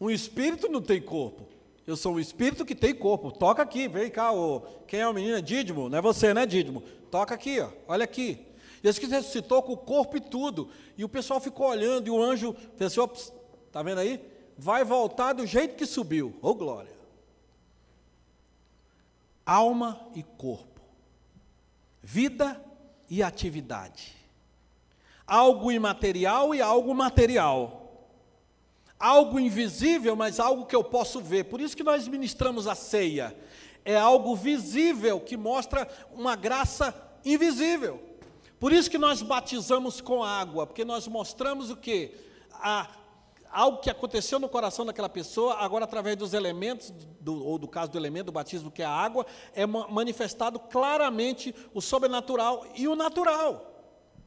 Um 0.00 0.10
espírito 0.10 0.68
não 0.68 0.80
tem 0.80 1.00
corpo. 1.00 1.46
Eu 1.86 1.96
sou 1.96 2.14
um 2.14 2.20
espírito 2.20 2.64
que 2.64 2.74
tem 2.74 2.94
corpo. 2.94 3.32
Toca 3.32 3.62
aqui, 3.62 3.88
vem 3.88 4.10
cá. 4.10 4.32
Ô. 4.32 4.60
Quem 4.86 5.00
é 5.00 5.08
o 5.08 5.14
menino? 5.14 5.36
É 5.36 5.40
Dídimo. 5.40 5.88
Não 5.88 5.98
é 5.98 6.02
você, 6.02 6.34
né, 6.34 6.44
Dídimo? 6.46 6.82
Toca 7.10 7.34
aqui, 7.34 7.60
ó. 7.60 7.70
olha 7.86 8.04
aqui. 8.04 8.46
Jesus 8.82 9.10
ressuscitou 9.10 9.62
com 9.62 9.72
o 9.72 9.76
corpo 9.76 10.16
e 10.16 10.20
tudo. 10.20 10.70
E 10.96 11.04
o 11.04 11.08
pessoal 11.08 11.40
ficou 11.40 11.68
olhando 11.68 12.06
e 12.06 12.10
o 12.10 12.22
anjo 12.22 12.54
pensou, 12.76 13.08
tá 13.72 13.82
vendo 13.82 13.98
aí? 13.98 14.20
Vai 14.56 14.84
voltar 14.84 15.32
do 15.32 15.46
jeito 15.46 15.76
que 15.76 15.86
subiu. 15.86 16.34
Ô 16.42 16.50
oh, 16.50 16.54
glória. 16.54 16.98
alma 19.48 19.98
e 20.14 20.22
corpo, 20.22 20.82
vida 22.02 22.62
e 23.08 23.22
atividade, 23.22 24.14
algo 25.26 25.72
imaterial 25.72 26.54
e 26.54 26.60
algo 26.60 26.94
material, 26.94 27.87
algo 28.98 29.38
invisível, 29.38 30.16
mas 30.16 30.40
algo 30.40 30.66
que 30.66 30.74
eu 30.74 30.82
posso 30.82 31.20
ver. 31.20 31.44
Por 31.44 31.60
isso 31.60 31.76
que 31.76 31.84
nós 31.84 32.08
ministramos 32.08 32.66
a 32.66 32.74
ceia. 32.74 33.36
É 33.84 33.96
algo 33.96 34.34
visível 34.34 35.20
que 35.20 35.36
mostra 35.36 35.88
uma 36.12 36.34
graça 36.34 36.94
invisível. 37.24 38.02
Por 38.58 38.72
isso 38.72 38.90
que 38.90 38.98
nós 38.98 39.22
batizamos 39.22 40.00
com 40.00 40.22
água, 40.22 40.66
porque 40.66 40.84
nós 40.84 41.06
mostramos 41.06 41.70
o 41.70 41.76
que? 41.76 42.12
Algo 43.50 43.78
que 43.78 43.88
aconteceu 43.88 44.38
no 44.40 44.48
coração 44.48 44.84
daquela 44.84 45.08
pessoa, 45.08 45.54
agora 45.54 45.84
através 45.84 46.16
dos 46.16 46.34
elementos, 46.34 46.92
do, 47.20 47.44
ou 47.44 47.56
do 47.56 47.68
caso 47.68 47.92
do 47.92 47.98
elemento 47.98 48.26
do 48.26 48.32
batismo, 48.32 48.70
que 48.70 48.82
é 48.82 48.84
a 48.84 48.90
água, 48.90 49.24
é 49.54 49.64
manifestado 49.64 50.58
claramente 50.58 51.54
o 51.72 51.80
sobrenatural 51.80 52.66
e 52.74 52.88
o 52.88 52.96
natural. 52.96 53.67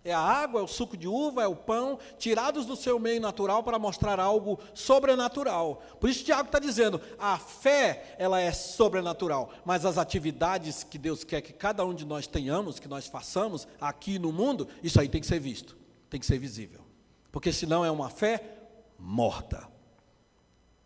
É 0.03 0.11
a 0.11 0.19
água, 0.19 0.61
é 0.61 0.63
o 0.63 0.67
suco 0.67 0.97
de 0.97 1.07
uva, 1.07 1.43
é 1.43 1.47
o 1.47 1.55
pão, 1.55 1.99
tirados 2.17 2.65
do 2.65 2.75
seu 2.75 2.97
meio 2.97 3.21
natural 3.21 3.63
para 3.63 3.77
mostrar 3.77 4.19
algo 4.19 4.59
sobrenatural. 4.73 5.83
Por 5.99 6.09
isso 6.09 6.23
Tiago 6.23 6.47
está 6.47 6.57
dizendo, 6.57 6.99
a 7.19 7.37
fé, 7.37 8.15
ela 8.17 8.41
é 8.41 8.51
sobrenatural, 8.51 9.51
mas 9.63 9.85
as 9.85 9.99
atividades 9.99 10.83
que 10.83 10.97
Deus 10.97 11.23
quer 11.23 11.41
que 11.41 11.53
cada 11.53 11.85
um 11.85 11.93
de 11.93 12.03
nós 12.03 12.25
tenhamos, 12.25 12.79
que 12.79 12.87
nós 12.87 13.05
façamos 13.05 13.67
aqui 13.79 14.17
no 14.17 14.31
mundo, 14.31 14.67
isso 14.81 14.99
aí 14.99 15.07
tem 15.07 15.21
que 15.21 15.27
ser 15.27 15.39
visto, 15.39 15.77
tem 16.09 16.19
que 16.19 16.25
ser 16.25 16.39
visível. 16.39 16.81
Porque 17.31 17.53
senão 17.53 17.85
é 17.85 17.91
uma 17.91 18.09
fé 18.09 18.43
morta. 18.97 19.69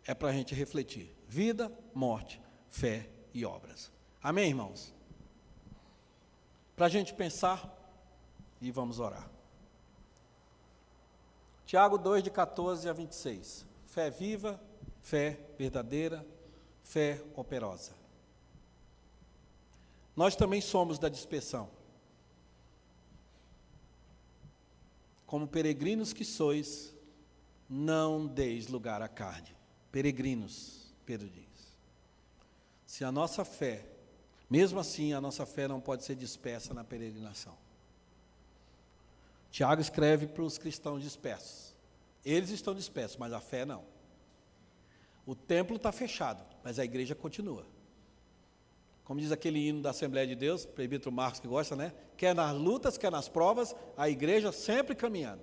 É 0.04 0.14
para 0.14 0.28
a 0.28 0.32
gente 0.32 0.54
refletir. 0.54 1.14
Vida, 1.26 1.72
morte, 1.92 2.40
fé 2.68 3.08
e 3.32 3.44
obras. 3.44 3.90
Amém, 4.22 4.48
irmãos? 4.48 4.94
Para 6.76 6.86
a 6.86 6.88
gente 6.90 7.14
pensar 7.14 7.75
e 8.60 8.70
vamos 8.70 8.98
orar. 8.98 9.28
Tiago 11.66 11.98
2, 11.98 12.22
de 12.22 12.30
14 12.30 12.88
a 12.88 12.92
26. 12.92 13.66
Fé 13.86 14.08
viva, 14.10 14.60
fé 15.00 15.38
verdadeira, 15.58 16.24
fé 16.82 17.20
operosa. 17.34 17.92
Nós 20.14 20.36
também 20.36 20.60
somos 20.60 20.98
da 20.98 21.08
dispersão. 21.08 21.68
Como 25.26 25.48
peregrinos 25.48 26.12
que 26.12 26.24
sois, 26.24 26.94
não 27.68 28.26
deis 28.26 28.68
lugar 28.68 29.02
à 29.02 29.08
carne. 29.08 29.54
Peregrinos, 29.90 30.94
Pedro 31.04 31.28
diz. 31.28 31.44
Se 32.86 33.04
a 33.04 33.10
nossa 33.10 33.44
fé, 33.44 33.84
mesmo 34.48 34.78
assim, 34.78 35.12
a 35.12 35.20
nossa 35.20 35.44
fé 35.44 35.66
não 35.66 35.80
pode 35.80 36.04
ser 36.04 36.14
dispersa 36.14 36.72
na 36.72 36.84
peregrinação. 36.84 37.56
Tiago 39.50 39.80
escreve 39.80 40.26
para 40.26 40.42
os 40.42 40.58
cristãos 40.58 41.02
dispersos. 41.02 41.74
Eles 42.24 42.50
estão 42.50 42.74
dispersos, 42.74 43.16
mas 43.16 43.32
a 43.32 43.40
fé 43.40 43.64
não. 43.64 43.84
O 45.24 45.34
templo 45.34 45.76
está 45.76 45.90
fechado, 45.90 46.44
mas 46.62 46.78
a 46.78 46.84
igreja 46.84 47.14
continua. 47.14 47.66
Como 49.04 49.20
diz 49.20 49.30
aquele 49.30 49.68
hino 49.68 49.80
da 49.82 49.90
Assembleia 49.90 50.26
de 50.26 50.34
Deus, 50.34 50.66
presbítero 50.66 51.12
Marcos 51.12 51.38
que 51.38 51.46
gosta, 51.46 51.76
né? 51.76 51.92
Quer 52.16 52.34
nas 52.34 52.56
lutas, 52.56 52.98
quer 52.98 53.10
nas 53.10 53.28
provas, 53.28 53.74
a 53.96 54.08
igreja 54.08 54.50
sempre 54.50 54.96
caminhando. 54.96 55.42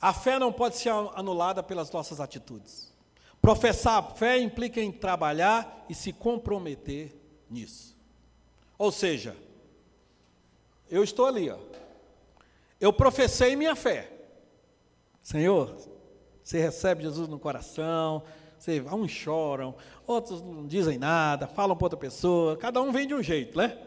A 0.00 0.14
fé 0.14 0.38
não 0.38 0.52
pode 0.52 0.76
ser 0.76 0.90
anulada 0.90 1.62
pelas 1.62 1.90
nossas 1.90 2.20
atitudes. 2.20 2.94
Professar 3.42 3.98
a 3.98 4.02
fé 4.14 4.38
implica 4.38 4.80
em 4.80 4.92
trabalhar 4.92 5.84
e 5.88 5.94
se 5.94 6.12
comprometer 6.12 7.14
nisso. 7.50 7.96
Ou 8.78 8.92
seja, 8.92 9.36
eu 10.90 11.04
estou 11.04 11.26
ali, 11.26 11.50
ó. 11.50 11.58
Eu 12.80 12.92
professei 12.92 13.54
minha 13.56 13.76
fé. 13.76 14.10
Senhor, 15.22 15.76
você 16.42 16.58
recebe 16.58 17.02
Jesus 17.02 17.28
no 17.28 17.38
coração, 17.38 18.22
você, 18.58 18.80
uns 18.80 19.10
choram, 19.10 19.74
outros 20.06 20.42
não 20.42 20.66
dizem 20.66 20.98
nada, 20.98 21.46
falam 21.46 21.76
para 21.76 21.86
outra 21.86 21.98
pessoa, 21.98 22.56
cada 22.56 22.80
um 22.82 22.90
vem 22.90 23.06
de 23.06 23.14
um 23.14 23.22
jeito, 23.22 23.56
né? 23.56 23.78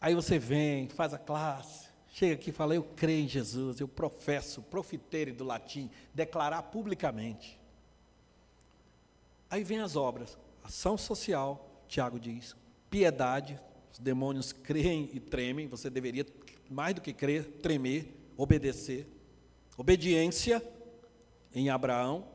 Aí 0.00 0.14
você 0.14 0.38
vem, 0.38 0.88
faz 0.88 1.14
a 1.14 1.18
classe, 1.18 1.82
Chega 2.12 2.34
aqui 2.34 2.50
e 2.50 2.52
fala, 2.52 2.74
eu 2.74 2.82
creio 2.82 3.24
em 3.24 3.28
Jesus, 3.28 3.80
eu 3.80 3.88
professo, 3.88 4.60
profiteire 4.60 5.32
do 5.32 5.44
latim, 5.44 5.90
declarar 6.12 6.62
publicamente. 6.64 7.58
Aí 9.48 9.64
vem 9.64 9.80
as 9.80 9.96
obras, 9.96 10.36
ação 10.62 10.98
social, 10.98 11.70
Tiago 11.88 12.20
diz, 12.20 12.54
piedade, 12.90 13.58
os 13.92 13.98
demônios 13.98 14.52
creem 14.52 15.10
e 15.12 15.20
tremem, 15.20 15.68
você 15.68 15.90
deveria, 15.90 16.26
mais 16.70 16.94
do 16.94 17.00
que 17.00 17.12
crer, 17.12 17.44
tremer, 17.62 18.32
obedecer. 18.36 19.06
Obediência 19.76 20.62
em 21.54 21.68
Abraão 21.68 22.26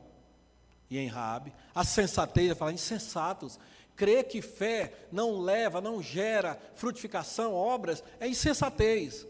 e 0.88 0.98
em 0.98 1.08
Raabe. 1.08 1.52
A 1.74 1.84
sensatez, 1.84 2.56
fala 2.56 2.72
insensatos. 2.72 3.58
Crer 3.96 4.24
que 4.24 4.40
fé 4.40 4.92
não 5.10 5.40
leva, 5.40 5.80
não 5.80 6.00
gera 6.00 6.60
frutificação, 6.74 7.52
obras, 7.52 8.02
é 8.20 8.28
insensatez 8.28 9.26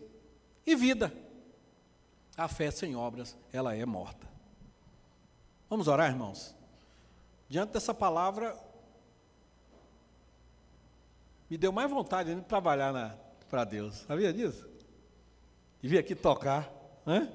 e 0.66 0.76
vida. 0.76 1.12
A 2.36 2.46
fé 2.46 2.70
sem 2.70 2.94
obras, 2.94 3.36
ela 3.50 3.74
é 3.74 3.86
morta. 3.86 4.28
Vamos 5.70 5.88
orar, 5.88 6.10
irmãos? 6.10 6.54
Diante 7.48 7.72
dessa 7.72 7.94
palavra, 7.94 8.54
me 11.48 11.56
deu 11.56 11.72
mais 11.72 11.90
vontade 11.90 12.34
de 12.34 12.40
trabalhar 12.42 13.18
para 13.48 13.64
Deus. 13.64 14.04
Sabia 14.06 14.32
disso? 14.32 14.68
De 15.80 15.88
vir 15.88 15.98
aqui 15.98 16.14
tocar, 16.14 16.70
né? 17.06 17.32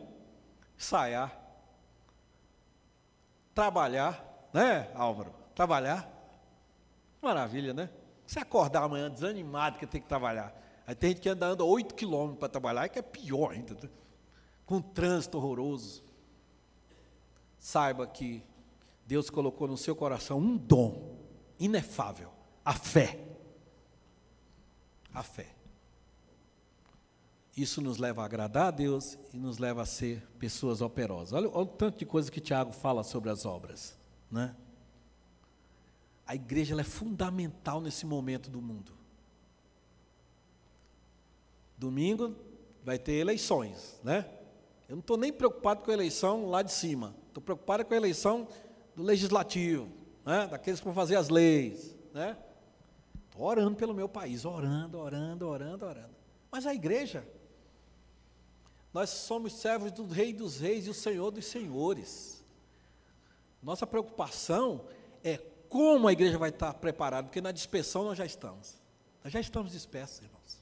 ensaiar, 0.77 1.35
trabalhar, 3.53 4.49
né, 4.53 4.91
Álvaro? 4.95 5.33
Trabalhar. 5.55 6.09
Maravilha, 7.21 7.73
né? 7.73 7.89
Você 8.25 8.39
acordar 8.39 8.83
amanhã 8.83 9.09
desanimado 9.09 9.77
que 9.77 9.87
tem 9.87 10.01
que 10.01 10.07
trabalhar. 10.07 10.53
Aí 10.85 10.95
tem 10.95 11.11
gente 11.11 11.21
que 11.21 11.29
anda, 11.29 11.47
anda 11.47 11.63
8 11.63 11.95
quilômetros 11.95 12.39
para 12.39 12.49
trabalhar, 12.49 12.89
que 12.89 12.99
é 12.99 13.01
pior 13.01 13.51
ainda, 13.51 13.73
né? 13.75 13.89
com 14.65 14.81
trânsito 14.81 15.37
horroroso. 15.37 16.03
Saiba 17.57 18.05
que 18.05 18.43
Deus 19.05 19.29
colocou 19.29 19.67
no 19.67 19.77
seu 19.77 19.95
coração 19.95 20.39
um 20.39 20.57
dom 20.57 21.17
inefável, 21.59 22.29
a 22.65 22.73
fé. 22.73 23.19
A 25.13 25.23
fé. 25.23 25.53
Isso 27.55 27.81
nos 27.81 27.97
leva 27.97 28.23
a 28.23 28.25
agradar 28.25 28.67
a 28.67 28.71
Deus 28.71 29.17
e 29.31 29.37
nos 29.37 29.59
leva 29.59 29.83
a 29.83 29.85
ser 29.85 30.27
pessoas 30.39 30.81
operosas. 30.81 31.33
Olha, 31.33 31.47
olha 31.49 31.65
o 31.65 31.65
tanto 31.67 31.99
de 31.99 32.05
coisa 32.05 32.31
que 32.31 32.41
Tiago 32.41 32.71
fala 32.71 33.03
sobre 33.03 33.29
as 33.29 33.45
obras. 33.45 33.95
Né? 34.31 34.55
A 36.25 36.33
igreja 36.33 36.79
é 36.79 36.83
fundamental 36.83 37.79
nesse 37.79 38.05
momento 38.05 38.49
do 38.49 38.59
mundo. 38.59 38.91
Domingo 41.77 42.35
vai 42.83 42.97
ter 42.97 43.13
eleições, 43.13 43.99
né? 44.03 44.27
Eu 44.87 44.95
não 44.95 45.01
estou 45.01 45.17
nem 45.17 45.31
preocupado 45.31 45.83
com 45.83 45.91
a 45.91 45.93
eleição 45.93 46.49
lá 46.49 46.61
de 46.61 46.71
cima. 46.71 47.15
Estou 47.27 47.41
preocupado 47.41 47.85
com 47.85 47.93
a 47.93 47.97
eleição 47.97 48.47
do 48.95 49.03
legislativo, 49.03 49.87
né? 50.25 50.47
daqueles 50.47 50.79
que 50.79 50.85
vão 50.85 50.93
fazer 50.93 51.15
as 51.15 51.29
leis. 51.29 51.95
Né? 52.13 52.37
Estou 53.33 53.47
orando 53.47 53.75
pelo 53.75 53.95
meu 53.95 54.07
país, 54.07 54.45
orando, 54.45 54.99
orando, 54.99 55.47
orando, 55.47 55.85
orando. 55.87 56.15
Mas 56.51 56.67
a 56.67 56.73
igreja, 56.73 57.27
nós 58.93 59.09
somos 59.09 59.53
servos 59.53 59.91
do 59.91 60.05
Rei 60.05 60.31
dos 60.31 60.59
Reis 60.59 60.85
e 60.85 60.91
o 60.91 60.93
Senhor 60.93 61.31
dos 61.31 61.45
Senhores. 61.45 62.43
Nossa 63.59 63.87
preocupação 63.87 64.85
é 65.23 65.37
como 65.67 66.07
a 66.07 66.13
igreja 66.13 66.37
vai 66.37 66.51
estar 66.51 66.75
preparada, 66.75 67.27
porque 67.27 67.41
na 67.41 67.51
dispersão 67.51 68.03
nós 68.03 68.19
já 68.19 68.25
estamos. 68.25 68.75
Nós 69.23 69.33
já 69.33 69.39
estamos 69.39 69.71
dispersos, 69.71 70.21
irmãos. 70.21 70.59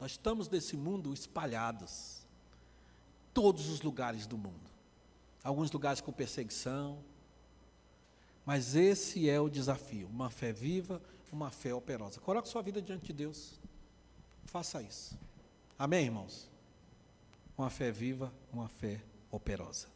Nós 0.00 0.10
estamos 0.10 0.48
nesse 0.48 0.76
mundo 0.76 1.14
espalhados, 1.14 2.26
todos 3.32 3.68
os 3.68 3.80
lugares 3.80 4.26
do 4.26 4.36
mundo. 4.36 4.72
Alguns 5.44 5.70
lugares 5.70 6.00
com 6.00 6.10
perseguição, 6.10 6.98
mas 8.44 8.74
esse 8.74 9.30
é 9.30 9.38
o 9.40 9.48
desafio: 9.48 10.08
uma 10.08 10.30
fé 10.30 10.52
viva, 10.52 11.00
uma 11.34 11.50
fé 11.50 11.74
operosa. 11.74 12.20
Coloque 12.20 12.48
sua 12.48 12.62
vida 12.62 12.80
diante 12.80 13.06
de 13.06 13.12
Deus. 13.12 13.58
Faça 14.44 14.80
isso. 14.80 15.18
Amém, 15.76 16.04
irmãos? 16.04 16.48
Uma 17.58 17.68
fé 17.68 17.90
viva, 17.90 18.32
uma 18.52 18.68
fé 18.68 19.02
operosa. 19.32 19.88